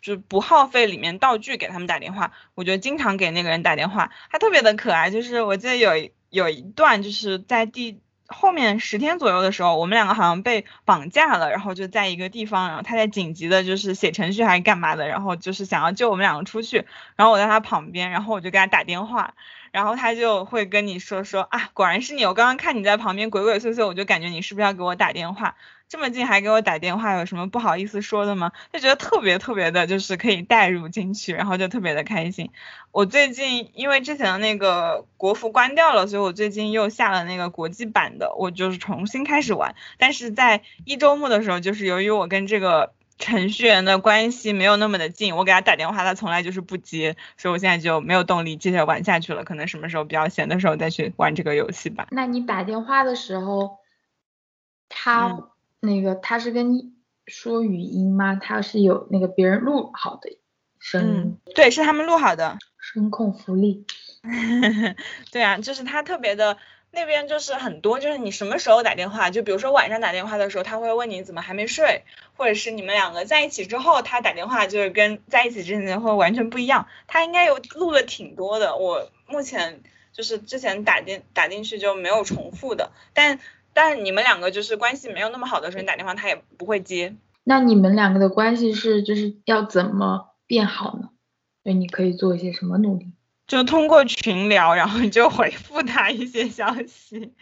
[0.01, 2.33] 就不耗费里面道具给他们打电话。
[2.53, 5.09] 我就经常给那个人打电话，他特别的可爱。
[5.09, 8.01] 就是我记得有有一段就是在第。
[8.33, 19.33] 后面十天左右的时候，我们两个好像被绑架了，然后就在一个地方，然后他在紧急的，就是写程序还是干嘛的，然后就是想要救我们两个出去，然后我在他旁边，然后我就给他打电话，
[19.71, 25.55] 然后他就会跟你说说啊，果然是你，我刚刚看你在旁边鬼鬼祟祟，我就感觉你是不是要给我打电话。
[25.93, 28.51] 这么近还给我打电话，有什么不好意思说的吗？
[28.71, 32.49] 就觉得特别特别的，就是可以带入进去，然后就特别的开心。
[32.91, 39.75] 我最近因为之前的那个国服关掉了，所以我最近又下了那个国际版的，我就是重新开始玩。
[39.99, 49.43] 但是在一周末的时候，就是由于我跟这个程序员的关系没有那么的近，我给他打电话，他从来就是不接，所以我现在就没有动力接着玩下去了。
[49.43, 52.07] 可能什么时候比较闲的时候再去玩这个游戏吧。
[52.09, 53.77] 那你打电话的时候，
[54.89, 55.52] 他。
[55.85, 56.93] 那个他是跟你
[57.27, 58.39] 说语音吗？
[58.41, 60.39] 他是有那个别人录好的
[60.79, 63.85] 声音，对，是他们录好的声控福利。
[65.29, 66.57] 对啊，就是他特别的
[66.91, 72.03] 那边就是很多，就是你什么时候打电话，就比如说晚上打电话的时候，他会问你怎么还没睡，
[72.37, 76.87] 或者是你们两个在一起之后，他打电话就是跟在一起之前会完全不一样。
[77.07, 79.81] 他应该有录了挺多的，我目前
[80.13, 83.41] 就是之前打进打进去就没有重复的，但。
[83.73, 87.15] 但你们两个就是关系没有那么好的时候，你打电话他也不会接。
[87.43, 91.09] 那你们两个的关系是就是要怎么变好呢？
[91.63, 93.13] 对，你可以做一些什么努力？
[93.47, 97.33] 就通过群聊，然后你就回复他一些消息。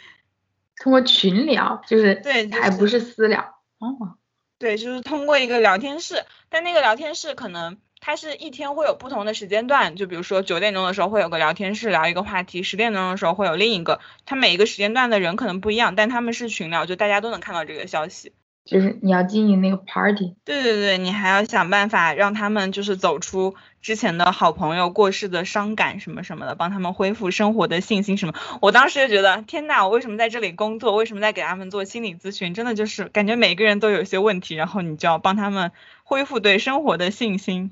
[0.78, 3.41] 通过群聊，就是对，还不是私聊。
[3.78, 4.17] 哦，
[4.58, 7.78] 对，就是通过一个聊天室，但那个聊天室可能。
[8.03, 18.33] 它是一天会有不同的时间段，就比如说九点钟的时候会有个聊天室聊一个话题，十点钟的时候会有另一个，它每一个时间段的人可能不一样，但他们是群聊，就大家都能看到这个消息。
[18.63, 20.35] 就是你要经营那个 party。
[20.45, 28.33] 对对对，你还要想办法让他们就是走出之前的好朋友过世的伤感什么什么的，帮他们恢复生活的信心什么。
[28.61, 30.95] 我当时就觉得，天呐，我为什么在这里工作？
[30.95, 32.53] 为什么在给他们做心理咨询？
[32.53, 35.71] 真的就是感觉每个人都有一些问题，然后你就要帮他们
[36.03, 37.71] 恢复对生活的信心。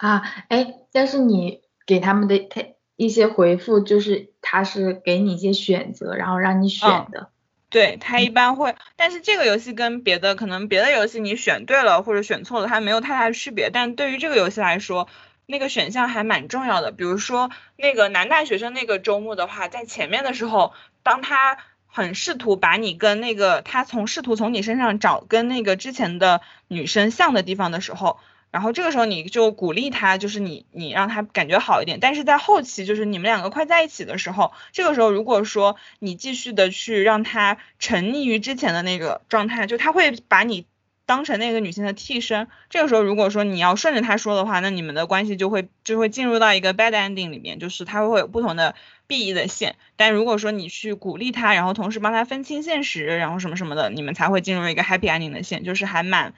[0.00, 2.62] 啊，哎，但是你给他们的他
[2.96, 7.28] 一些回复，就是他是给你一些选择，然后让你选的。
[7.68, 13.68] 对他一般会，但是这个游戏跟别的可能别的游戏你选对了或者选错了，它没有太大的区别。
[13.70, 15.06] 但对于这个游戏来说，
[15.44, 16.92] 那个选项还蛮重要的。
[16.92, 28.18] 比如说那个男大学生那个周末的话，在前面的时候，当他很试图把你跟那个他从试图从你身上找跟那个之前的女生像的地方的时候。
[28.50, 32.00] 然后这个时候你就鼓励他，就是你你让他感觉好一点。
[32.00, 40.66] 但是在后期，就是你们两个快在一起的时候，这个时候如果说你继续的去让他沉溺于之前的那个状态，就他会把你。
[41.06, 42.46] 当成那个女性的替身。
[42.68, 48.76] 这个时候如果说你要顺着他说的话，那你们的关系就会就会进入到一个 bad ending 里面，就是他会有不同的
[49.08, 49.74] B E 的线。
[49.96, 56.32] 但如果说你去鼓励他，然后同时帮他分清现实，然后什么什么的，你们才会进入一个 happy ending 的线，就是还蛮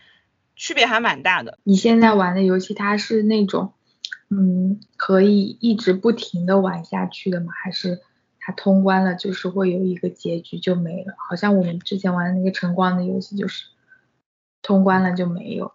[0.63, 1.59] 区别还蛮大的。
[1.65, 3.73] 你现在玩的游戏它是那种，
[4.31, 7.53] 嗯，可以一直不停的玩下去的吗？
[7.53, 8.01] 还是？
[8.39, 13.67] 它通关了，就是会有一个结局就没了，好像我们之前玩的那个晨光的游戏就是
[14.63, 15.75] 通关了就没有了。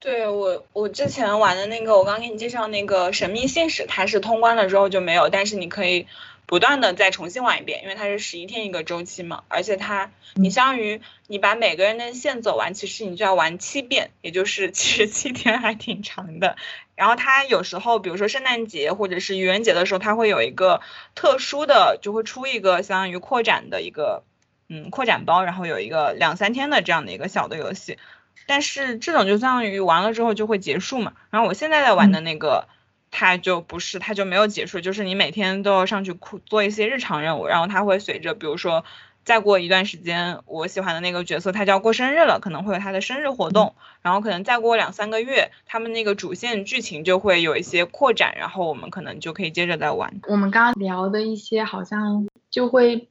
[0.00, 6.08] 对我，我之前玩的那个，我刚给你介绍那个神秘信使，它是通关了之后就没有，但是你可以
[6.46, 16.56] 不断的再重新玩一遍，因为它是十一天一个周期嘛，而且它你相当于你把每个人的线走完，其实你就要玩七遍，也就是 七十七天，还挺长的。
[16.94, 20.82] 然后它有时候，比如说圣诞节或者是愚人节的时候，它会有一个
[21.14, 24.22] 特殊的，就会出一个相当于扩展的一个，
[24.68, 27.98] 嗯，扩展包，然后有一个两三天的这样的一个小的游戏。
[28.46, 31.14] 但是这种就相当于完了之后就会结束嘛。
[31.30, 32.68] 然后我现在在玩的那个，
[33.12, 38.84] 它就不是，它就没有结束，就是你每天都要上去做一些日常任务，然后它会随着，比如说。
[39.24, 50.12] 再过一段时间，我喜欢的那个角色他就要过生日了，可能会有他的生日活动，然后可能再过两三个月，他们那个主线剧情就会有一些扩展，然后我们可能就可以接着再玩。
[50.26, 53.06] 我们刚刚聊的一些好像就会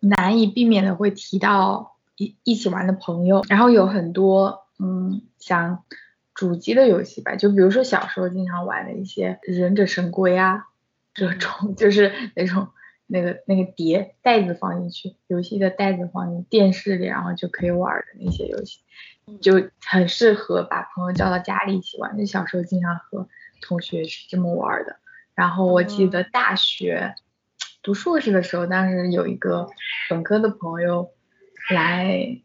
[0.00, 5.84] 难以避免的会提到一一起玩的朋友，然后有很多嗯像
[6.34, 10.66] 主机的游戏吧，就比如说小时候经常玩的一些忍者神龟啊
[11.14, 12.68] 这种，就是那种。
[13.06, 18.80] 那个那个碟袋子放进去，游戏的袋子放进电视里，然后就可以玩的那些游戏，
[19.42, 22.16] 就很适合把朋友叫到家里一起玩。
[22.16, 23.28] 就小时候经常和
[23.60, 24.96] 同学是这么玩的。
[25.34, 27.14] 然后我记得大学
[27.82, 29.68] 读硕士的时候，当时有一个
[30.08, 31.10] 本科的朋友
[31.74, 32.40] 来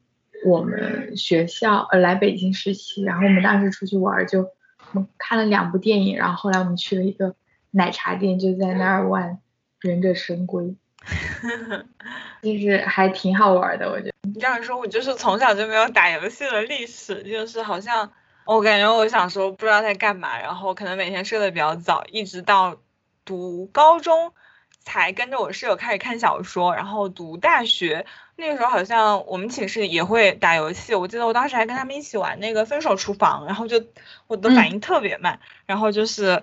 [0.45, 7.35] 我们学校，呃，来北京实习，然后我们当时出去玩，就我们看了两部电影，然后后来我们去了一个
[7.71, 9.39] 奶茶店，就在那儿玩。
[9.81, 10.75] 忍者神龟，
[12.43, 14.11] 就是还挺好玩的，我觉得。
[14.23, 18.11] 你这样说，我就是从小就没有打游戏的历史，就是好像
[18.45, 22.75] 我感觉我小时候不知道在干嘛，然后可能每天睡得比较早，一直到
[23.23, 24.33] 读高中
[24.81, 28.05] 才跟着我室友开始看小说，然后读大学
[28.39, 33.83] 那个时候好像我们寝室也会打游戏，我记得我当时还跟他们一起玩那个分手厨房，然后就
[34.27, 36.41] 我的反应特别慢，然后就是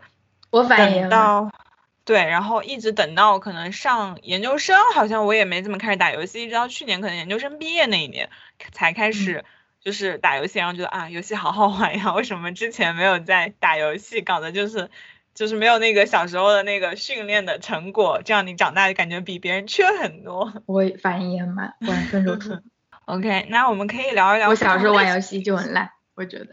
[0.51, 1.51] 我反应到。
[2.05, 8.31] 对，然后一直等到可能上研究生，好像我也没怎么开始打游戏，一直到去年可能研究生毕业那一年
[8.71, 9.45] 才开始
[9.81, 14.89] 就是打游戏，然后觉得啊，游戏好好玩呀，为什么之前没有在打游戏，搞得就是
[15.37, 20.53] 就是没有那个小时候的那个训练的成果，这样你长大就感觉比别人缺很多。
[20.65, 22.59] 我反应也很慢，玩分手厨。
[23.05, 24.49] OK，那我们可以聊一聊。
[24.49, 26.49] 我小时候玩游戏就很 烂，我觉得。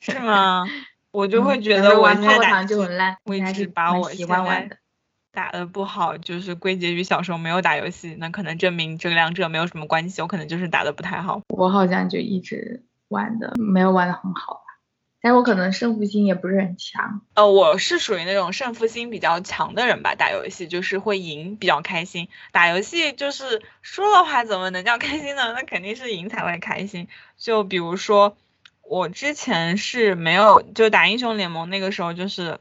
[0.00, 0.64] 是吗？
[1.12, 4.78] 我就会觉得玩泡泡糖就很烂，我一直把我喜欢玩的。
[5.30, 11.42] 打的不好，就是归结于小时候没有打游戏，那可能证明这两者没有什么关系，我可能就是打的不太好。
[11.48, 14.63] 我好像就一直玩的没有玩的很好吧，
[15.24, 17.22] 但我可能胜负心也不是很强。
[17.32, 25.54] 呃，我是属于那种胜负心比较强的人吧，打游戏就是会赢比较开心，打游戏就是输的话怎么能叫开心呢？
[25.54, 27.08] 那肯定是赢才会开心。
[27.38, 28.36] 就比如说
[28.82, 32.58] 我之前是没有就打英雄联盟那个时候就是。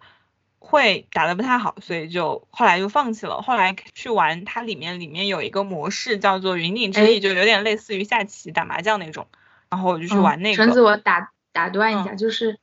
[0.66, 3.42] 会打的不太好，所以就后来就放弃了。
[3.42, 9.28] 后来去玩它里面里面有一个模式叫做云顶之弈，就有点类似于下棋、打麻将那种。
[9.70, 10.56] 然后我就去玩那个。
[10.56, 12.60] 橙子，我打打断一下，就是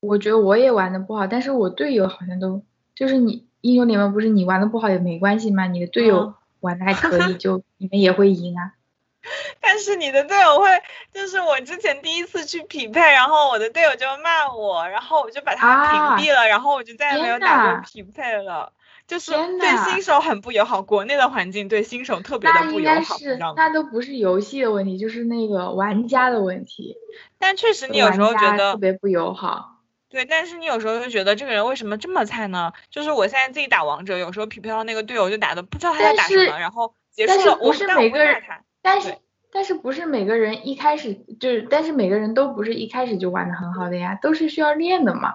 [0.00, 2.62] 我觉得我也玩的不好，但是我队友好像都
[2.94, 5.66] 就是你英雄联盟不是你玩的不好也没关系吗？
[5.66, 8.72] 你的队友玩的还可以，就你们也会赢啊。
[9.60, 10.68] 但是你的队友会，
[11.12, 18.72] 就是我之前第一次去匹配，然后我的队友就骂我，然后我就把他屏蔽了，然后我就再也没有打过匹配了。
[19.08, 26.94] 就是对新手很不友好，国内的环境对新手特别的不友好，是那都不是游戏的问题，就是那个玩家的问题。
[27.38, 29.76] 但确实你有时候觉得特别不友好。
[30.10, 32.72] 对，但是你有时候就觉得这个人为什么这么菜呢？
[32.90, 38.42] 就是我现在自己打王者，有时候匹配到那个队友就打的不知道他在打什么，然后结束了，我是每个人。
[38.82, 39.16] 但是
[39.50, 45.32] 但是不是每个人一开始就是，但是每个人都不是一开始就玩的很好的呀，都是需要练的嘛。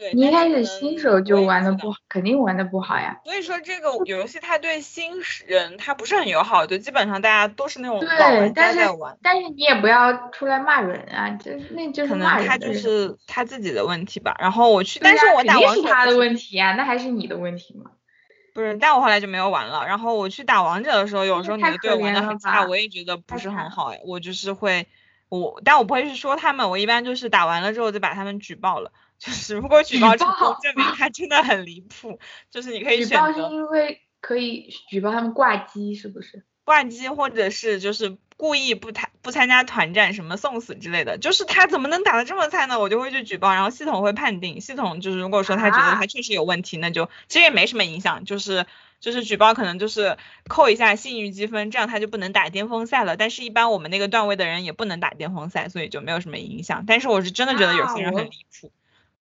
[0.00, 3.20] 对，你一开始新手就玩的不好，肯定玩的不好呀。
[3.22, 5.12] 所以说这个游戏它对新
[5.46, 9.18] 人它不是很友好，就基本上大家都是那种老玩家在玩。
[9.22, 12.48] 但是你也不要出来骂人啊，就是那就是骂人。
[12.48, 14.34] 可能他就是他自己的问题吧。
[14.40, 17.90] 然后我去，但是我打王者是他的问题啊，那还是你的问题吗？
[18.54, 19.86] 不是，但我后来就没有玩了。
[19.86, 24.00] 然后我去打王者的时候，有时候你的队友玩的很差，我也觉得不是很好哎。
[24.06, 24.86] 我就是会
[25.28, 28.92] 我但我不会去说他们，我一般就是打完了之后就把他们举报了。
[29.20, 32.18] 就是如果举报成功，证明他真的很离谱。
[32.50, 33.32] 就是你可以选择。
[33.32, 36.44] 举报是因为可以举报他们挂机，是不是？
[36.64, 41.18] 挂机或者是就是故意不参不参加团战，什么送死之类的。
[41.18, 42.80] 就是他怎么能打得这么菜呢？
[42.80, 44.60] 我就会去举报，然后系统会判定。
[44.60, 48.66] 系统就是如果说他觉得他确实有问题，那就其实也没什么影响，就是
[49.00, 50.16] 就是举报可能就是
[50.48, 53.16] 扣一下信誉积分，这样他就不能打巅峰赛了。
[53.16, 56.84] 但是，一般我们那个段位的人也不能打巅峰赛，所以就没有什么影响。
[56.86, 58.70] 但是我是真的觉得有些人很离谱。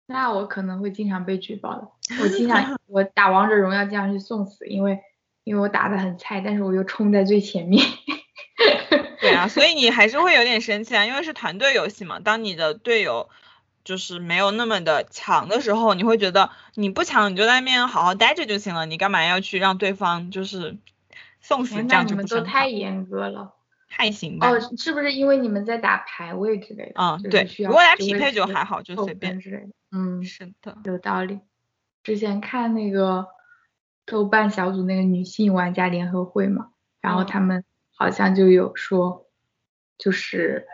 [0.07, 1.89] 那我可能会经常被举报的。
[2.23, 5.01] 我经常 我打王者荣耀经常去送死，因为
[5.45, 7.85] 因为我打的很菜，但是我又冲在最前面。
[9.21, 12.21] 对啊，所以你还是会有点生气啊，因为是团队游戏嘛。
[12.21, 13.31] 当你的队友
[13.83, 20.77] 就是没有那么的强的时候，你会觉得你不强你就在那边好好待着就行了，你干嘛要去让对方就是
[21.41, 21.83] 送死？
[21.85, 23.55] 这样你们都太严格了。
[23.97, 24.51] 还行吧。
[24.51, 26.95] 哦，是不是因为你们在打排位之类的？
[26.97, 27.49] 嗯，对。
[27.59, 29.71] 如果打匹配就还好，就随便之类的。
[29.93, 31.41] 嗯，是的，有道理。
[32.03, 33.29] 之前看那个
[34.05, 36.71] 豆瓣小组那个女性玩家联合会嘛，
[37.01, 37.65] 然后他们
[37.95, 39.27] 好像就有说，
[39.97, 40.67] 就是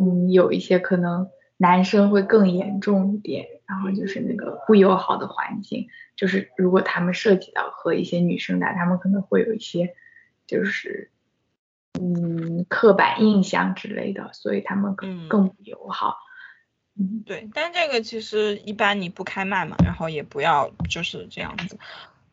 [0.00, 9.94] 嗯，有一些可能男生会更严重一点，然后就是那个不友好的环境，就是如果他们涉及到和一些女生打，他们可能会有一些
[10.46, 11.10] 就是
[12.00, 16.18] 嗯刻板印象之类的，所以他们更更不友好。
[16.98, 21.78] 嗯，对，但这个其实一般你不开麦嘛，然后也不要就是这样子。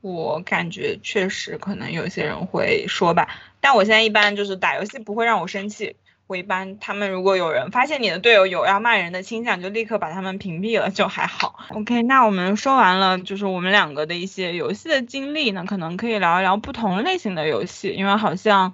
[0.02, 3.28] 我感觉确实可能有些人会说吧，
[3.62, 5.96] 但我现在一般就是打游戏不会让我生气。
[6.26, 11.60] 我一般他们如果有人发现你的队友有要骂人的倾向，就立刻把他们屏蔽了，就还好。
[11.70, 18.74] OK，那我们说完了就是我们两个的一些游戏的经历呢，可能可以聊一聊不同类型的游戏，因为好像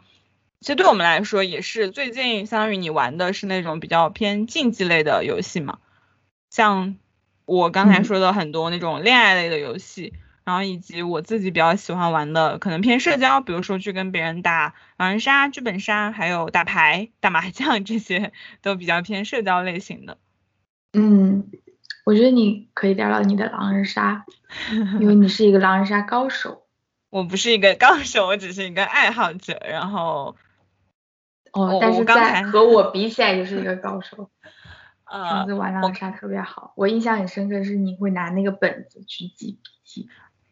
[0.62, 5.80] 其实对我们来说也是最近相当于你玩的是那种比较偏竞技类的游戏嘛。
[6.50, 6.98] 像
[7.46, 20.18] 我刚才说的很多那种恋爱类的游戏，然后以及我自己比较喜欢玩的，可能偏社交，比如说去跟别人打狼人杀、剧本杀，还有打牌、打麻将 这些，都比较偏社交类型的。
[20.94, 21.50] 嗯，
[22.04, 24.26] 我觉得你可以聊聊你的狼人杀，
[25.00, 26.64] 因为你是一个狼人杀高手。
[27.10, 29.60] 我不是一个高手，我只是一个爱好者。
[29.68, 30.36] 然后，
[31.54, 34.30] 哦，但是在和我比起来，就是一个高手。
[35.10, 40.08] 上次玩狼人杀特别好，我印象很深刻是你会拿那个本子去记笔记。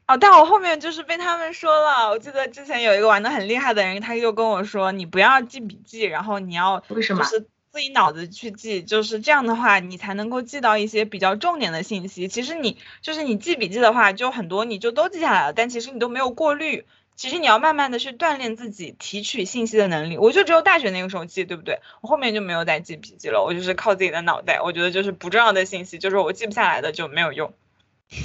[0.07, 7.23] 哦，但我后面就是被他们说了，我记得之前有一个玩的很厉害的人，他又跟我说你不要记笔记，然后你要为什么？
[7.23, 7.41] 就是
[7.71, 12.27] 自己脑子去记，就是这样的话你才能够记到一些比较重点的信息。
[12.27, 16.87] 其实你就是你记笔记的话，就很多你就都记下来了，但其实你都没有过滤。
[17.17, 20.19] 其实你要慢慢的去锻炼自己提取信息的能力。
[20.19, 21.79] 我就只有大学那个时候记，对不对？
[22.01, 24.61] 我后面就没有再记笔记了，我就是靠自己的脑袋。
[24.63, 27.51] 我觉得就是不重要的信息，就是我记不下来的就没有用。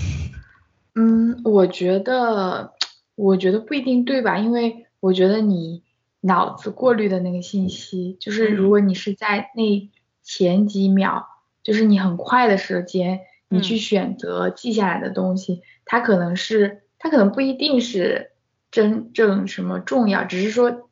[0.94, 2.74] 嗯，我觉得，
[3.14, 4.36] 我觉得不一定对吧？
[4.36, 5.82] 因为我觉得你
[6.20, 9.90] 脑子过滤的那个信息，就是如果你是在那
[10.22, 11.28] 前几秒，
[11.62, 18.31] 就是你很快的时间，你去选择记下来的东西，它可能是，它可能不一定是。
[18.72, 20.24] 真正什么重要？
[20.24, 20.90] 只是说，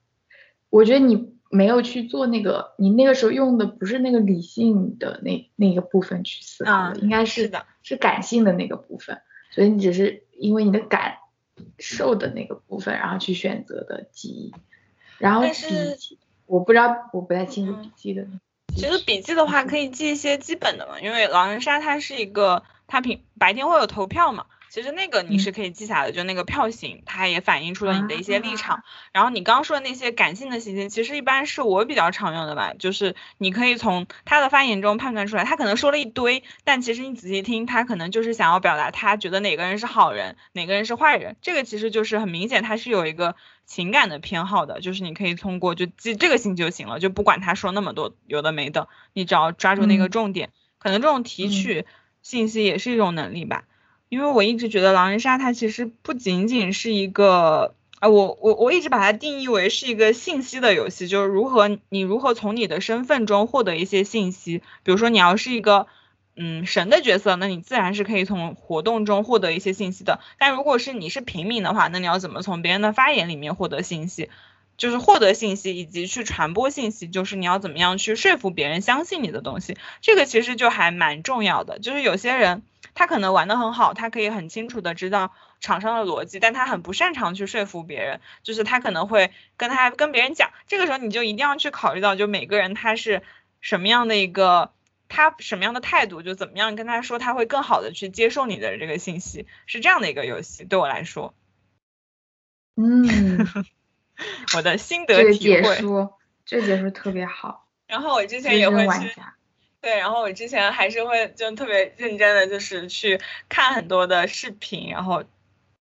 [0.68, 9.20] 我觉得你没有去做那个，你那个时候用的不是那个理性的那那个部分去思考，应该是的，是感性的那个部分。
[9.51, 11.16] 所以你只是因为你的感
[11.78, 14.55] 受的那个部分，然后去选择的记忆。
[15.18, 18.26] 然后笔记，我不知道，我不太清楚笔记的。
[18.76, 24.47] 其实笔记的话，可以记一些基本的嘛，因为狼人杀它是一个，它平白天会有投票嘛。
[24.70, 28.84] 其实那个你是可以记下来的，就那个票型，它也反映出了你的一些立场。
[29.12, 41.36] 然后你刚刚说的那些感性的信息，其实一般是我比较常用的吧，就是你可以从他的发言中判断出来，他可能说了一堆，但其实你仔细听，他可能就是想要表达他觉得哪个人是好人，哪个人是坏人。
[41.42, 43.34] 这个其实就是很明显，他是有一个
[43.66, 50.50] 情感的偏好的，就是你可以通过就记这个信就行了，就不管他说那么多有的没的，你只要抓住那个重点。
[50.78, 51.84] 可能这种提取
[52.22, 53.64] 信息也是一种能力吧。
[54.11, 64.62] 因为我一直觉得狼人杀它其实不仅仅是一个啊，我我我一直把它定义为是一个信息的游戏，就是如何你如何从你的身份中获得一些信息。
[64.82, 65.86] 比如说你要是一个
[66.34, 70.18] 嗯神的角色，那你自然是可以从活动中获得一些信息的。
[70.38, 74.28] 但如果是你是平民的话，那你要怎么从别人的发言里面获得信息？
[74.76, 81.78] 就是获得信息以及去传播信息，就是你要怎么样去说服别人相信你的东西，这个其实就还蛮重要的。
[81.78, 82.62] 就是有些人。
[82.95, 93.22] 他可能玩的很好，他可以很清楚的知道场上的逻辑，但他很不擅长去说服别人，就是他可能会跟他跟别人讲，这个时候你就一定要去考虑到，就每个人他是
[93.61, 94.72] 什么样的一个
[95.09, 101.34] 他什么样的态度，就怎么样跟他说，他会更好的去接受你的这个信息，是这样的一个游戏，对我来说。
[102.76, 103.07] 嗯，
[104.57, 105.62] 我的心得体会。
[105.62, 109.20] 这解说，这个解说特别好，然后我之前也会去。
[109.81, 115.24] 对，然后我之前还是会就特别认真的，就是去看很多的视频，然后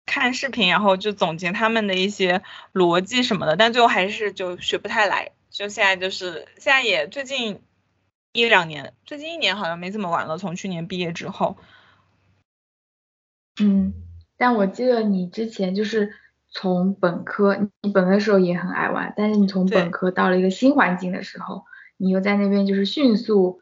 [0.07, 2.43] 看视频，然后就总结他们的一些
[2.73, 5.33] 逻辑什么的，但最后还是就学不太来。
[5.51, 7.61] 就现在就是现在也最近
[8.33, 11.57] 一两年，最近一年好像没怎么玩了，从去年毕业之后。
[13.61, 13.93] 嗯，
[14.37, 16.15] 但我记得你之前就是
[16.49, 21.65] 从本科，你本科的时候也很爱玩，但是你从本科到了一个新环境的时候，
[21.97, 23.61] 你又在那边就是迅速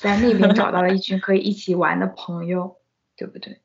[0.00, 2.78] 在那边找到了一群可以一起玩的朋友，
[3.16, 3.60] 对不对？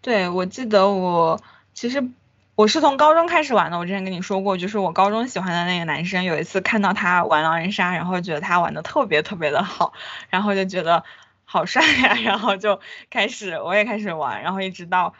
[0.00, 1.40] 对，我记得我
[1.74, 2.08] 其实
[2.54, 9.92] 我是从高中开始玩的，我之前跟你说过，就是我高中喜欢的那个男生，有一次看到他玩狼人杀，然后觉得他玩的特别特别的好，
[10.30, 11.02] 然后就觉得
[11.44, 12.80] 好帅呀， 然后就
[13.10, 15.14] 开始我也开始玩，然后一直到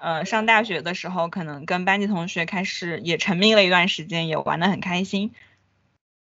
[0.00, 5.34] 呃上大学的时候，可能跟班级同学开始也沉迷了一段时间，也玩的很开心。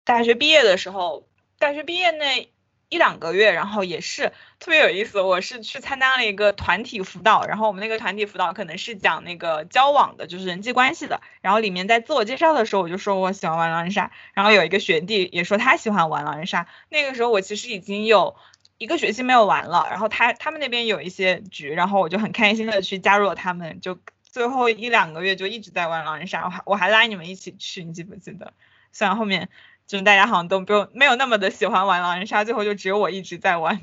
[0.05, 2.51] 大学毕业的时候，大学毕业那
[2.89, 5.21] 一两个月，然后也是特别有意思。
[5.21, 11.21] 我是去参加了一个团体辅导，然后我们那个团体辅导可能是讲那个交往的，就是人际关系的。
[11.43, 16.67] 然后里面在自我介绍的时候，我就说我喜欢玩狼人杀，然后有一个学弟也说他喜欢玩狼人杀。
[16.89, 18.37] 那个时候我其实已经有
[18.79, 28.55] 一个学期没有玩了，然后他他们那边有一些局，然后我就很开心的去加入了他们，就最后一两个月就一直在玩狼人杀，我还我还拉你们一起去，你记不记得？
[28.93, 29.51] 虽然后面
[29.89, 33.81] 就是大家好像都不用没有那么的喜欢玩狼人杀，最后就只有我一直在玩。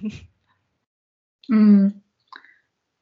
[1.51, 1.99] 嗯，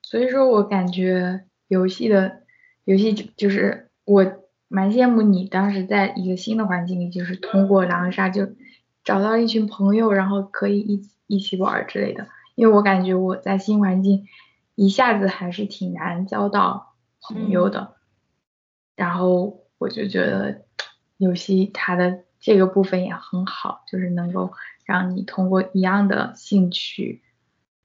[0.01, 2.43] 所以说我感觉游戏的
[2.85, 4.25] 游戏就就是我
[4.69, 8.47] 蛮羡慕你当时在一个新的环境里，就是通过狼人杀就
[9.03, 12.29] 找到一群朋友，然后可以一起一起玩之类的。
[12.55, 14.27] 因为我感觉我在新环境
[14.75, 17.95] 一下子还是挺难交到朋友的，
[18.95, 20.63] 然后我就觉得
[21.17, 24.53] 游戏它的这个部分也很好，就是能够
[24.85, 27.23] 让你通过一样的兴趣。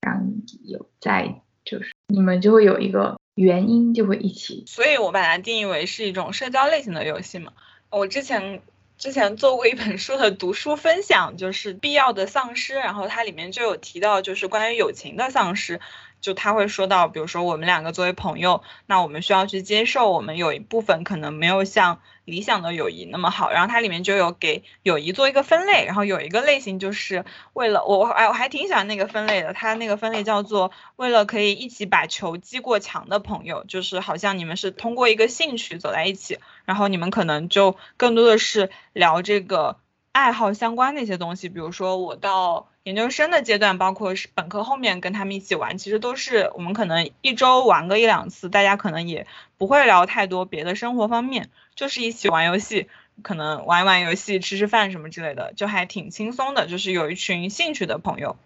[0.00, 4.62] 让你有在就是你们就会有一个原因，就会一起。
[4.66, 7.52] 所以我把它定义为是一种社交类型的游戏嘛。
[7.90, 8.62] 我之前
[8.96, 15.80] 之前做过一本书的读书分享，就是必要的丧失，然后它里面就有提到，就是关于友情的丧失。
[16.20, 23.50] 就他会说到，比如说我们两个作为朋友，那我们需要去接受，我们有一部分可能没有像理想的友谊那么好。
[23.50, 29.52] 然后它里面就有给友谊做一个分类，然后有一个类型就是为了我，哎，我还挺喜欢那个分类的。
[29.52, 39.78] 它那个分类叫做为了可以一起把球击过墙的朋友，就是好像你们是通过一个兴趣走在一起，然后你们可能就更多的是聊这个
[40.12, 42.67] 爱好相关的一些东西，比如说我到。
[42.88, 49.26] 研究生的阶段，包括是本科后面跟他们一起玩，其实都是我们可能一周玩个一两次，大家可能也
[49.58, 52.88] 不会聊太多别的生活方面，就是一起玩游戏，
[53.20, 58.38] 可能玩一玩游戏，吃吃饭什么之类的，就还挺轻松的，就是有一群兴趣的朋友。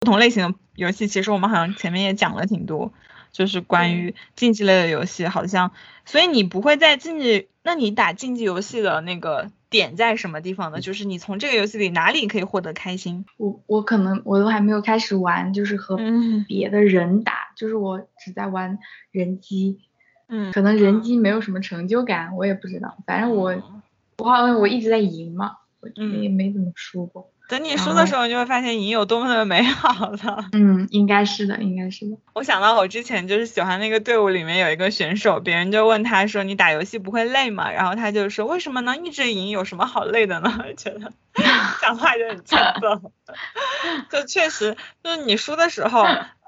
[0.00, 2.90] 不同类型的游戏，其实我们好像前面也讲了挺多，
[3.32, 5.72] 就是关于竞技类的游戏，好像，
[6.06, 9.50] 所以你不会在竞技，那你打竞技游戏的那个。
[9.68, 10.80] 点在什么地方呢？
[10.80, 13.24] 就是你从这个游戏里哪里可以获得开心？
[13.36, 15.98] 我我可能我都还没有开始玩，就是和
[16.46, 18.78] 别的人打，就是我只在玩
[19.10, 19.80] 人机，
[20.28, 23.82] 嗯，可能人机没有什么成就感，我也不知道，反正我
[24.18, 27.30] 我好像我一直在赢嘛，我也没怎么输过。
[27.48, 30.48] 等你输的时候，你就会发现赢有多么的美好了。
[30.52, 32.16] 嗯，应该是的，应该是的。
[32.32, 38.96] 我想到我之前就是喜欢那个队伍里面有一个选手，别人就问他说：“你打游戏不会累吗？”然后他就说：“为什么呢？
[38.96, 41.12] 一直赢有什么好累的呢？” 觉得
[41.80, 43.12] 讲话就很欠揍。
[44.10, 46.04] 就确实，就是你输的时候，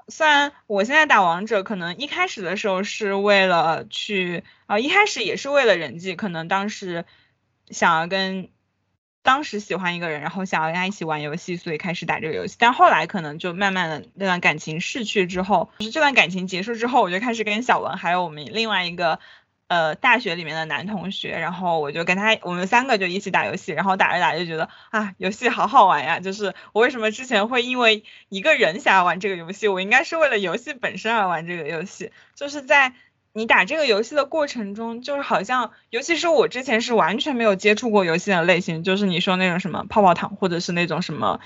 [0.09, 7.05] 虽然我现在打王者，可能一开始的时候是为了去啊，一开始也是为了人际，可能当时
[7.69, 8.49] 想要跟。
[9.21, 12.55] 当时喜欢一个人，然后想要跟他一起玩游戏，所以开始打这个游戏。
[12.57, 19.19] 但后来可能就慢慢的那段感情逝去之后，就是这段感情结束之后，我就开始跟小文还有我们另外一个
[19.67, 26.19] 呃大学里面的男同学，然后我就跟他我们三个就一起打游戏，然后打着打着就觉得啊游戏好好玩呀！
[26.19, 32.93] 就是我为什么之前会因为一个人想要玩这个游戏，我应该是为了游戏本身而玩这个游戏，就是在。
[33.33, 41.39] 你打这个游戏的过程中，就是好像，尤其是我之前是完全没有接触过游戏的类型，就是你说那种什么泡泡糖，或者是那种什么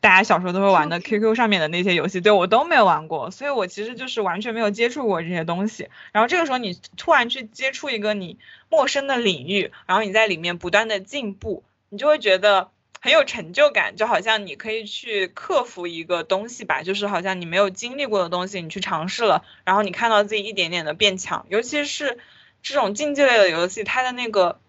[0.00, 5.88] 大家小时候都会玩的 QQ 上面的那些游戏，对我都没有玩过，所以我其实就是完全没有接触过这些东西。
[6.12, 12.70] 然后这个时候你突然去接触一个你陌生的领域，然后你在里面不断的进步，你就会觉得
[13.00, 22.18] 很有成就感，就好像你可以去克服一个东西吧，就是好像你没有经历过的东西，你去尝试了，然后你看到自己一点点的变强，尤其是
[22.62, 24.60] 这种竞技类的游戏，它的那个。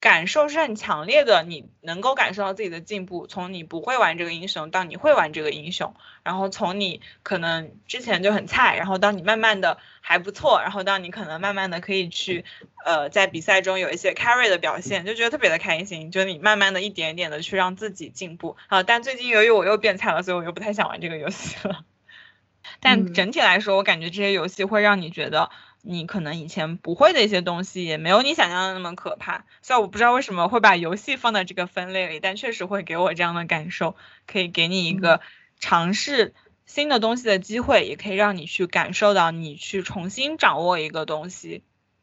[0.00, 5.92] 感受是很强烈的，你能够感受到自己的进步，从你不会玩这个英雄到你会玩这个英雄，
[6.22, 12.44] 然后从你可能之前就很菜，然后到你慢慢的还不错，然后到你可能慢慢的可以去，
[12.84, 18.84] 呃，在比赛中有一些 carry 的表现，就觉得特别的开心，就你慢慢的一点一点的去让自己进步啊。
[18.84, 21.84] 但最近由于我又变菜了，所以我又不太想玩这个游戏了。
[22.80, 25.50] 但整体来说，我感觉这些游戏会让你觉得。
[25.82, 29.44] 你可能以前不会的一些东西，也没有你想象的那么可怕。
[29.62, 35.20] 虽然我不知道为什么会把游戏放在这个分类里，但确实会给我这样的感受，可以给你一个
[35.58, 36.34] 尝试
[36.66, 41.62] 新的东西的机会，也可以让你去感受到你去重新掌握一个东西，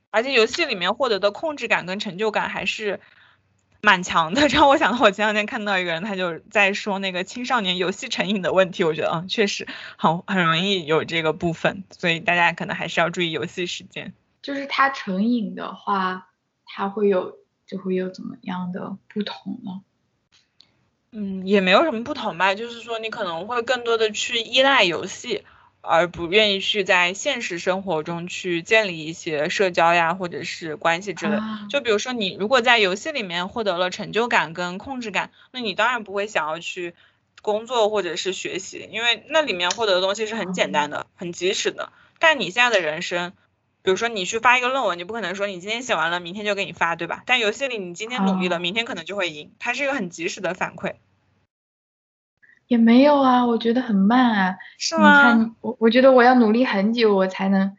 [0.10, 3.00] 而且游戏里面获得的控制感跟成就感还是。
[3.86, 8.84] 蛮强的， 让我想到我前两天看到一个人，他就在说那个青少年游戏成瘾的问题。
[8.84, 9.68] 我觉得，嗯，确实
[9.98, 14.14] 很很容易有这个部分，所以大家可能还是要注意游戏时间。
[14.42, 16.30] 就是他成瘾的话，
[16.66, 19.82] 他会有就会有怎么样的不同呢？
[21.12, 25.44] 嗯，也没有什么不同吧，就是说你可能会更多的去依赖游戏。
[25.88, 31.38] 而不愿意去在现实生活中去建立一些社交呀，或者是关系之类。
[31.70, 36.94] 就比如说，你如果在游戏里面获得了成就感跟控制感，那你当然不会想要去
[37.42, 41.92] 工作或者是学习，因为那里面获得的东西是很简单的、很及时的。
[42.20, 43.34] 但你现在的人生，
[43.84, 47.22] 比如说你去发一个论文，你不可能说你今天写完了，明天就给你发，对吧？
[47.26, 50.96] 但游戏里你今天努力了，明天可能就会赢，它是一个很及时的反馈。
[52.68, 54.56] 也没有啊，我觉得很慢啊。
[54.78, 55.34] 是吗？
[55.34, 57.78] 你看我，我觉得我要努力很久，我才能，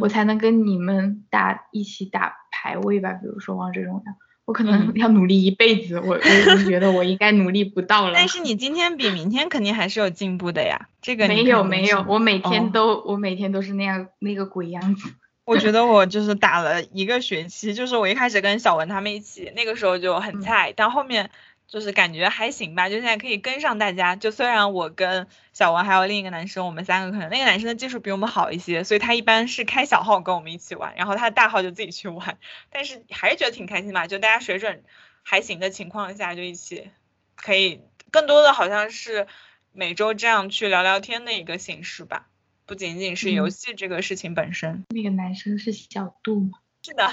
[0.00, 3.12] 我才能跟你们打一起打排位吧。
[3.12, 4.12] 比如说王者荣耀，
[4.44, 5.98] 我可能要努力一辈子。
[6.00, 8.14] 我我觉得我应该努力不到了。
[8.14, 10.88] 但是你今天比明天肯定还是有进步的呀。
[11.02, 15.10] 这个没有没有，我每天都我每天都是那样那个鬼样子。
[15.44, 21.30] 我觉得我就是打了一个学期，就是我一开始跟小文他们一起，那个时候就很菜，但后面。
[21.68, 24.16] 就是感觉还行吧，就现在可以跟上大家。
[24.16, 32.38] 就虽然我跟小王还有另一个男生，我们三个可能那个男生的技术比我们好一些，所以他一般是开小号跟我们一起玩，然后他的大号就自己去玩。
[32.70, 34.82] 但是还是觉得挺开心吧，就大家水准
[35.22, 36.90] 还行的情况下，就一起
[37.36, 39.26] 可以更多的好像是
[39.72, 42.28] 每周这样去聊聊天的一个形式吧，
[42.64, 44.86] 不仅仅是游戏这个事情本身。
[44.88, 46.60] 那个男生是小杜吗？
[46.82, 47.10] 是的，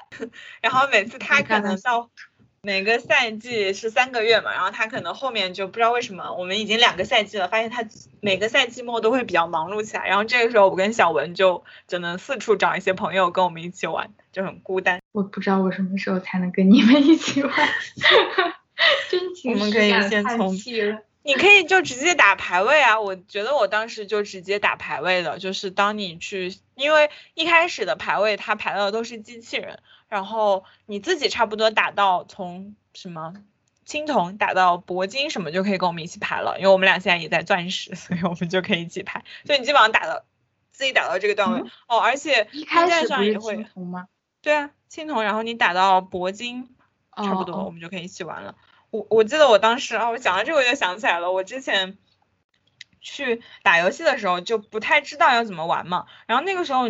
[0.62, 2.08] 然后每次他可能到。
[2.60, 7.84] 每个赛季是三个月嘛，然后他可能后面就不知道为什么，我们已经两个赛季了，发现他
[8.20, 15.00] 每个赛季末都会比较忙碌起来，然后这个时候我跟小文就只能四处找一些朋友跟我们一起玩，就很孤单。
[15.12, 17.52] 我不知道我什么时候才能跟你们一起玩，
[19.08, 20.56] 真情我们可以先从。
[21.24, 22.98] 你可以就直接打排位啊！
[22.98, 33.34] 我觉得我当时就直接打排位的，就是当你去，因为一开始的排位他排到的都是机器人，然后你自己差不多打到从什么
[33.84, 39.24] 青铜打到铂金什么就可以跟我们一起排了，因为我们俩现在也在钻石， 所以我们就可以一起排。
[39.44, 40.24] 所以你基本上打到
[40.72, 44.08] 自己打到这个段位哦，而且一开始上也会青铜吗？
[44.42, 46.68] 对啊，青铜，然后你打到铂金，
[47.16, 48.54] 差不多我们就可以一起玩了。
[48.90, 51.98] 我我记得我当时啊，我讲到这个我就想起来了，我之前
[53.00, 56.88] 去打游戏的时候就不太知道要怎么玩嘛，然后那个时候。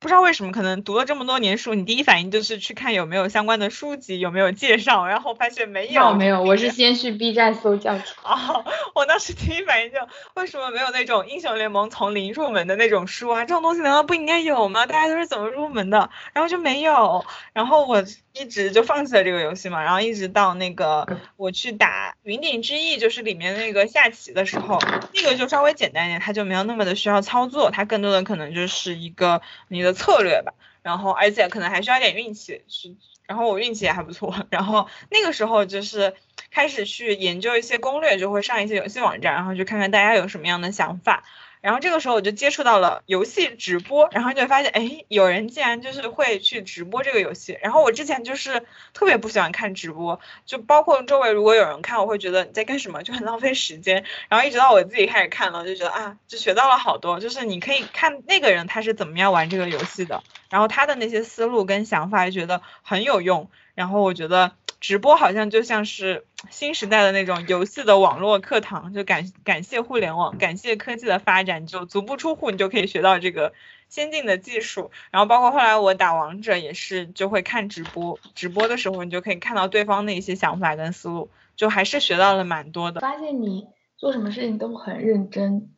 [0.00, 6.14] 不知道为什么，可能读了这么多年书，你第一反应就是去看有没有相关的书籍，有没有介绍，然后发现没有。
[6.14, 8.06] 没有，我是先去 B 站搜教程。
[8.22, 9.98] 哦，我当时第一反应就
[10.34, 13.44] 为什么没有那种英雄联盟从零入门的那种书啊？
[13.44, 14.86] 这种东西难道不应该有吗？
[14.86, 16.10] 大家都是怎么入门的？
[16.32, 18.04] 然后就没有，然后我
[18.40, 19.82] 一直就放弃了这个游戏嘛。
[19.82, 24.78] 然后一直到那个我去打云顶之弈，就是里面那个下棋的时候，
[25.12, 29.88] 那个就稍微简单一点，它就没有那么的需要操作，它更多的可能就是一个你的。
[29.88, 32.94] 的策略吧，然后而且可能还需要点运气，是，
[33.26, 36.12] 然后我运气也还不错， 然后那个时候就是
[36.50, 41.24] 开始去研究一些攻略，就会上一些游戏网站，然后去看看大家有什么样的想法。
[41.68, 47.58] 然后这个时候我就接触到了游戏直播，然后就发现，哎，有人竟然就是会去直播这个游戏。
[47.60, 48.64] 然后我之前就是
[48.94, 54.02] 特别不喜欢看直播，就包括周围如果有人看，我会觉得你在干什么，就很浪费时间。
[54.30, 57.20] 然后一直到我自己开始看了，就觉得啊，就学到了好多。
[57.20, 63.50] 就是你可以看那个人他是怎么样玩这个游戏的，然后他的那些思路跟想法，觉得很有用。
[63.74, 64.52] 然后我觉得。
[64.80, 73.52] 直播好像就像是新时代的那种游戏的网络课堂，就感感谢互联网，感谢科技的发展，就足不出户你就可以学到这个
[73.88, 74.92] 先进的技术。
[75.10, 83.00] 然后包括后来我打王者也是，就会看直播，直播的时候你就可以看到对方的一些想法跟思路，就还是学到了蛮多的。
[83.00, 83.66] 发现你
[83.96, 85.70] 做什么事情都很认真，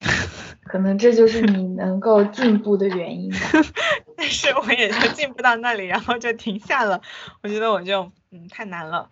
[0.64, 3.38] 可能这就是你能够进步的原因吧。
[4.20, 7.00] 但是我也就进不到那里，然后就停下了。
[7.42, 9.08] 我觉得我就嗯太难了。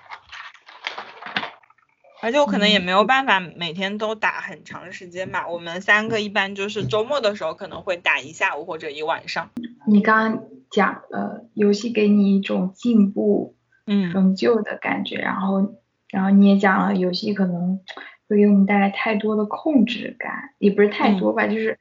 [2.20, 5.48] 而且我可能也没有办法每天都打很长时间吧。
[5.48, 9.50] 我们三个一般就是周末的时候可能会打一下午或者一晚上。
[9.86, 13.56] 你刚刚讲了游戏给你一种进步、
[13.86, 15.74] 嗯成就的感觉，然后，
[16.10, 17.80] 然后你也讲了游戏可能
[18.28, 21.78] 会给我们带来太多的控制感，也不是太多吧，就是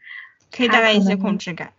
[0.55, 1.73] 可以带来一些控制感。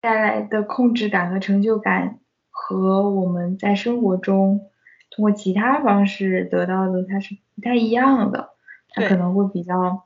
[0.00, 2.18] 带来的控制感和成就感
[2.50, 4.68] 和我们在生活中
[5.10, 8.50] 通过其他方式得到的它是不太一样的，
[8.90, 10.04] 它可能会比较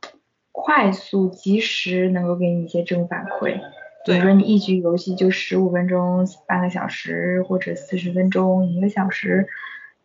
[0.50, 3.60] 快速、及时，能够给你一些正反馈。
[4.06, 9.48] 比如说你一局游戏就十五分钟、半个小时或者四十分钟、一个小时，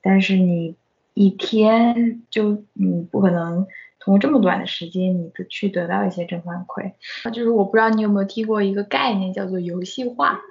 [0.02, 0.76] 但是你
[1.14, 3.68] 一天就你不可能
[4.10, 6.93] 通过这么短的时间你去得到一些正反馈。
[7.24, 10.41] 那就是我不知道你有没有听过一个概念叫做游戏化，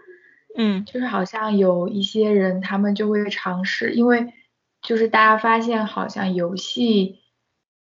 [0.57, 4.33] 嗯，就是好像有一些人他们就会尝试，因为
[4.81, 7.19] 就是大家发现好像游戏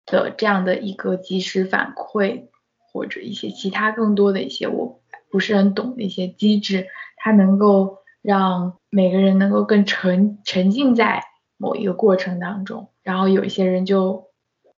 [0.07, 2.47] 的这样的一个及时反馈
[2.91, 4.99] 或者一些其他更多的一些我。
[5.29, 11.23] 不是很懂的一些机制，它能够让每个人能够更沉沉浸在
[11.55, 12.89] 某一个过程当中。
[13.01, 14.30] 然后有一些人就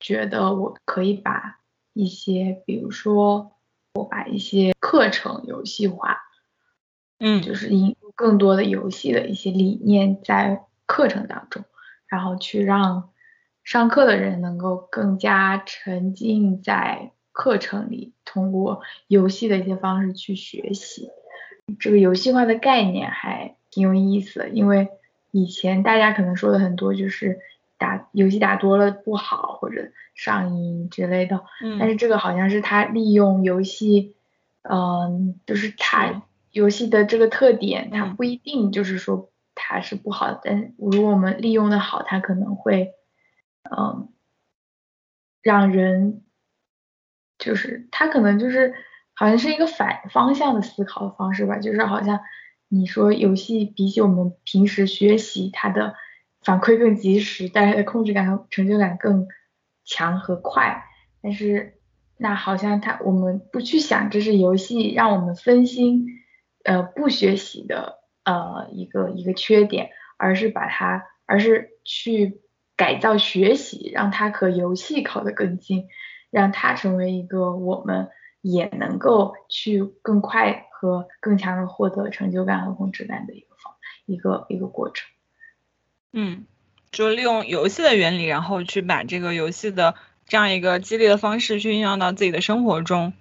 [0.02, 1.62] 觉得我可以把
[1.94, 3.54] 一些，比如说
[3.94, 6.18] 我把一些课程游戏化，
[7.20, 11.64] 嗯，就是引入更多的游戏的一些理念在课程当中，
[12.08, 13.12] 然后去让
[13.64, 17.14] 上课的人能够更加沉浸在。
[17.34, 21.10] 课程里通过游戏的一些方式去学习，
[21.80, 24.50] 这个游戏化的概念还挺有意思的。
[24.50, 24.90] 因为
[25.32, 27.40] 以前大家可能说的很多就是
[27.82, 31.44] 打游戏打多了不好或者上瘾之类的，
[31.80, 34.16] 但是这个好像是他利用游戏，
[34.62, 36.22] 嗯，就是他
[36.52, 42.94] 游戏的这个特点，它不一定就是说它是不好的，但如果我们利用的好，它可能会，
[43.64, 44.08] 嗯，
[45.42, 46.22] 让人。
[47.44, 48.76] 就是他可能就是
[49.16, 52.20] 好像是一个反方向的思考方式吧，就是好像
[52.68, 55.96] 你说游戏比起我们平时学习，它的
[56.42, 59.28] 反馈更及时，带来的控制感和成就感更
[59.86, 60.84] 强和快。
[61.22, 61.76] 但是
[62.18, 66.06] 那好像他我们不去想这是游戏让我们分心，
[66.64, 72.42] 呃不学习的呃一个一个缺点，而是把它而是去
[72.76, 75.88] 改造学习，让它和游戏靠得更近。
[76.32, 78.08] 让它成为一个我们
[78.40, 83.74] 也能够去更快和更强的获得成就感和控制感的一个方
[84.06, 85.12] 一个一个过程。
[86.14, 86.46] 嗯，
[86.92, 89.96] 就利用游戏的原理，然后去把这个游戏的
[90.28, 93.14] 这样一个激励的方式去运用到自己的生活中。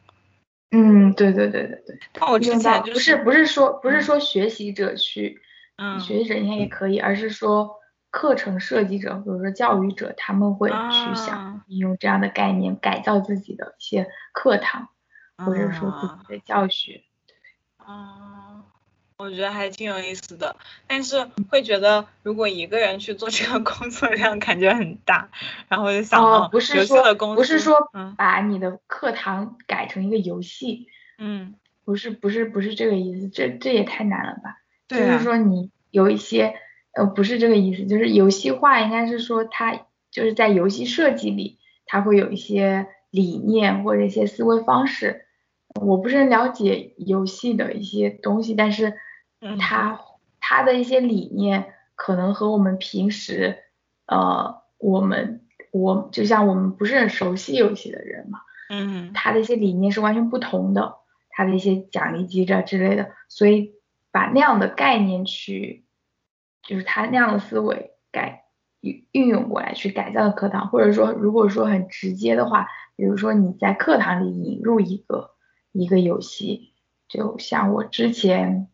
[0.71, 1.99] 嗯，对对对对对。
[2.21, 5.41] 那我之前不是不是说不是说学习者去，
[5.77, 7.79] 嗯，学习者应该也可以，而是说。
[8.13, 14.89] 课程设计者或者说教育者，他们会去想用这样的概念改造自己的一些课堂，
[15.37, 17.05] 或者说自己的教学。
[17.77, 18.40] 啊，
[19.21, 20.57] 我觉得还挺有意思的，
[20.87, 25.29] 但是会觉得如果一个人去做这个工作 量感觉很大，
[25.69, 27.77] 然后就想到不是说不是说
[28.17, 30.87] 把你的课堂改成一个游戏，
[31.19, 31.55] 嗯，
[31.85, 34.57] 不是不是不是这个意思，这这也太难了吧？
[34.89, 36.55] 就是说你有一些。
[36.93, 45.25] 呃，不是这个意思，就是游戏化应该是说它就是在游戏设计里，它会有一些理念或者一些思维方式。
[45.81, 48.95] 我不是很了解游戏的一些东西，但是
[49.59, 50.01] 它
[50.41, 53.59] 它的一些理念可能和我们平时
[54.07, 60.97] 呃，我们我就像我们不是很熟悉游戏的人嘛，嗯，他的一些理念是完全不同的，
[61.31, 63.75] 他的一些奖励机制之类的，所以
[64.11, 65.85] 把那样的概念去。
[66.63, 68.45] 就是他那样的思维改
[68.81, 75.31] 运运用过来去改造课堂，或者说如果说很直接的话，比如说你在课堂里引入一个
[75.73, 76.75] 一个游戏，
[77.09, 78.69] 就像我之前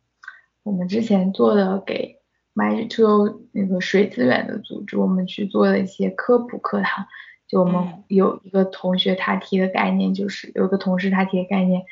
[0.67, 2.19] 我们之前做的给
[2.53, 7.07] MyTo 那个水资源的组织，我们去做了一些科普课堂，
[7.47, 11.85] 就我们有一个同学他提的概念，就是有个同事他提的概念，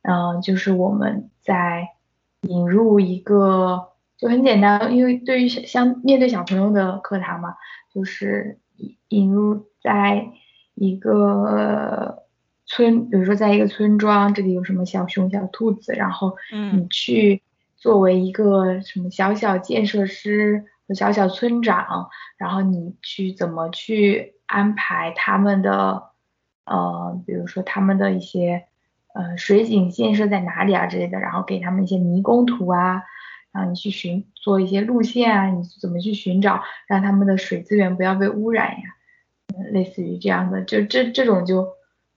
[0.00, 1.90] 嗯，就是我们在
[2.40, 3.90] 引入一个。
[4.16, 7.56] 就很简单，因为对于相面对小朋友的课堂嘛，
[7.92, 10.28] 就是引引入在
[10.74, 12.22] 一个
[12.64, 16.36] 村，比如说在一个村庄，这里有什么小熊、小兔子，然后
[16.72, 17.42] 你去
[17.84, 22.08] 作为一个什么小小建设师和小小村长，
[22.38, 26.04] 然后你去怎么去安排他们的，
[26.64, 28.64] 呃，比如说他们的一些，
[29.12, 33.02] 呃，水井建设在哪里啊之类的，然后给他们一些迷宫图啊，
[33.52, 38.82] 然后你去寻做一些路线啊，你怎么去寻找，让他们的水资源不要被污染呀，
[39.72, 41.68] 类似于这样的，就这这种就。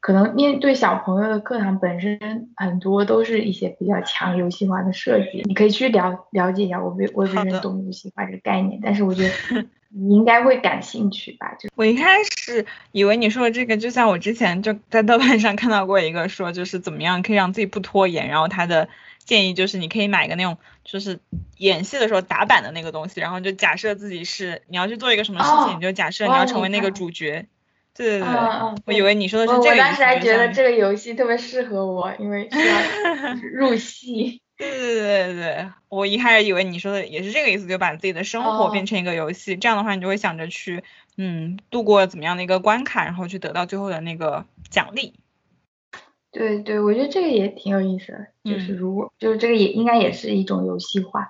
[0.08, 2.18] 可能面对小朋友的课堂本身
[2.56, 6.82] 很多都是一些比较强游戏化的设计，你可以去了了解一下。
[6.82, 11.54] 我不我不是很懂游戏化这个概念，但是我觉得你应该会感兴趣吧？
[11.60, 18.88] 就我一开始以为你说的这个，就像我之前就在豆瓣上看到过一个说，就是怎么样可以让自己不拖延，然后他的
[19.26, 21.20] 建议就是你可以买一个那种就是
[21.58, 27.46] 演戏的时候打板的那个东西，然后就假设自己是你要去做一个什么事情，你就假设你要成为那个主角。
[27.98, 28.28] 对对对，
[28.86, 29.70] 我以为你说的是这个。
[29.72, 34.40] 我当时还觉得这个游戏特别适合我，因为需要 入戏。
[34.56, 40.84] 对对对对对，我一开始以为你说的也是这个意思，就把自己的生活变成一个游戏，这样的话你就会想着去，
[41.18, 45.14] 嗯，度过怎么样的一个关卡，然后去得到最后的那个奖励。
[46.32, 51.30] 对对，我觉得这个也挺有意思的，就是如果就是这个也应该也是一种游戏化，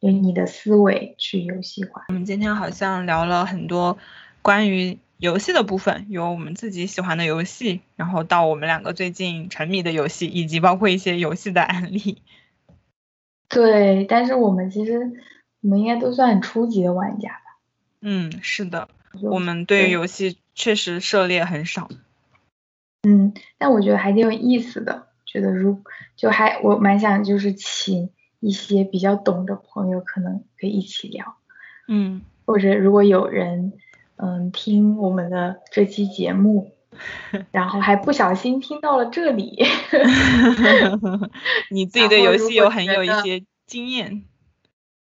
[0.00, 2.04] 用你的思维去游戏化。
[2.08, 3.96] 我们今天好像聊了很多
[4.42, 4.98] 关于。
[5.18, 12.22] 游戏的部分有我们自己喜欢的游戏，然后到我们两个最近沉迷的游戏，以及包括一些游戏的案例。
[13.50, 15.00] 对，但是我们其实
[15.60, 17.58] 我们应该都算很初级的玩家吧？
[18.00, 18.88] 嗯，是的，
[19.22, 21.88] 我们对于游戏确实涉猎很少。
[23.02, 25.82] 嗯，但我觉得还挺有意思的，觉得如
[26.14, 31.34] 就还我蛮想就是请一些比较懂的朋友，可能可以一起聊。
[31.88, 33.72] 嗯，或者如果有人。
[34.18, 36.72] 嗯，听我们的这期节目，
[37.52, 39.64] 然后还不小心听到了这里。
[41.70, 44.24] 你自己对游戏有很有一些经验。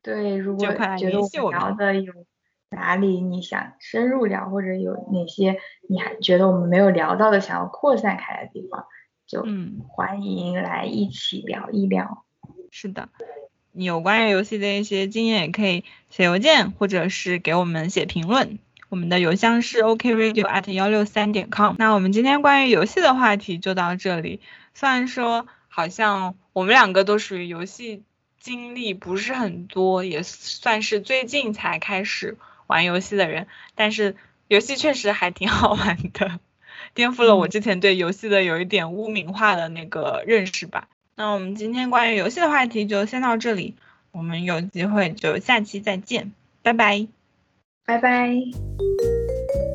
[0.03, 2.13] 对，如果觉得我们聊的有
[2.71, 5.59] 哪里你想深入聊，或者有哪些
[5.89, 8.87] 你还觉得我们没有聊到的，想要扩散开的地方，
[9.27, 9.45] 就
[9.89, 12.25] 欢迎来一起聊一聊。
[12.71, 13.09] 是的，
[13.73, 18.59] 有关于游戏的一些经验，也可以写邮件，或者是给我们写评论。
[18.91, 21.77] 我们的邮箱是 okradio at 幺六三点 com。
[21.79, 24.41] 那我们今天关于游戏的话题就到这里。
[24.75, 28.03] 虽然说好像我们两个都属于游戏
[28.39, 32.37] 经历不是很多，也算是最近才开始
[32.67, 34.17] 玩游戏的人，但是
[34.49, 36.41] 游戏确实还挺好玩的，
[36.95, 40.89] 颠覆了我之前对游戏的有一点污名化的那个认识吧。
[41.15, 43.77] 那我们今天关于游戏的话题就先到这里，
[44.11, 46.33] 我们有机会就下期再见，
[46.63, 47.20] 拜拜。
[47.87, 49.70] 拜拜。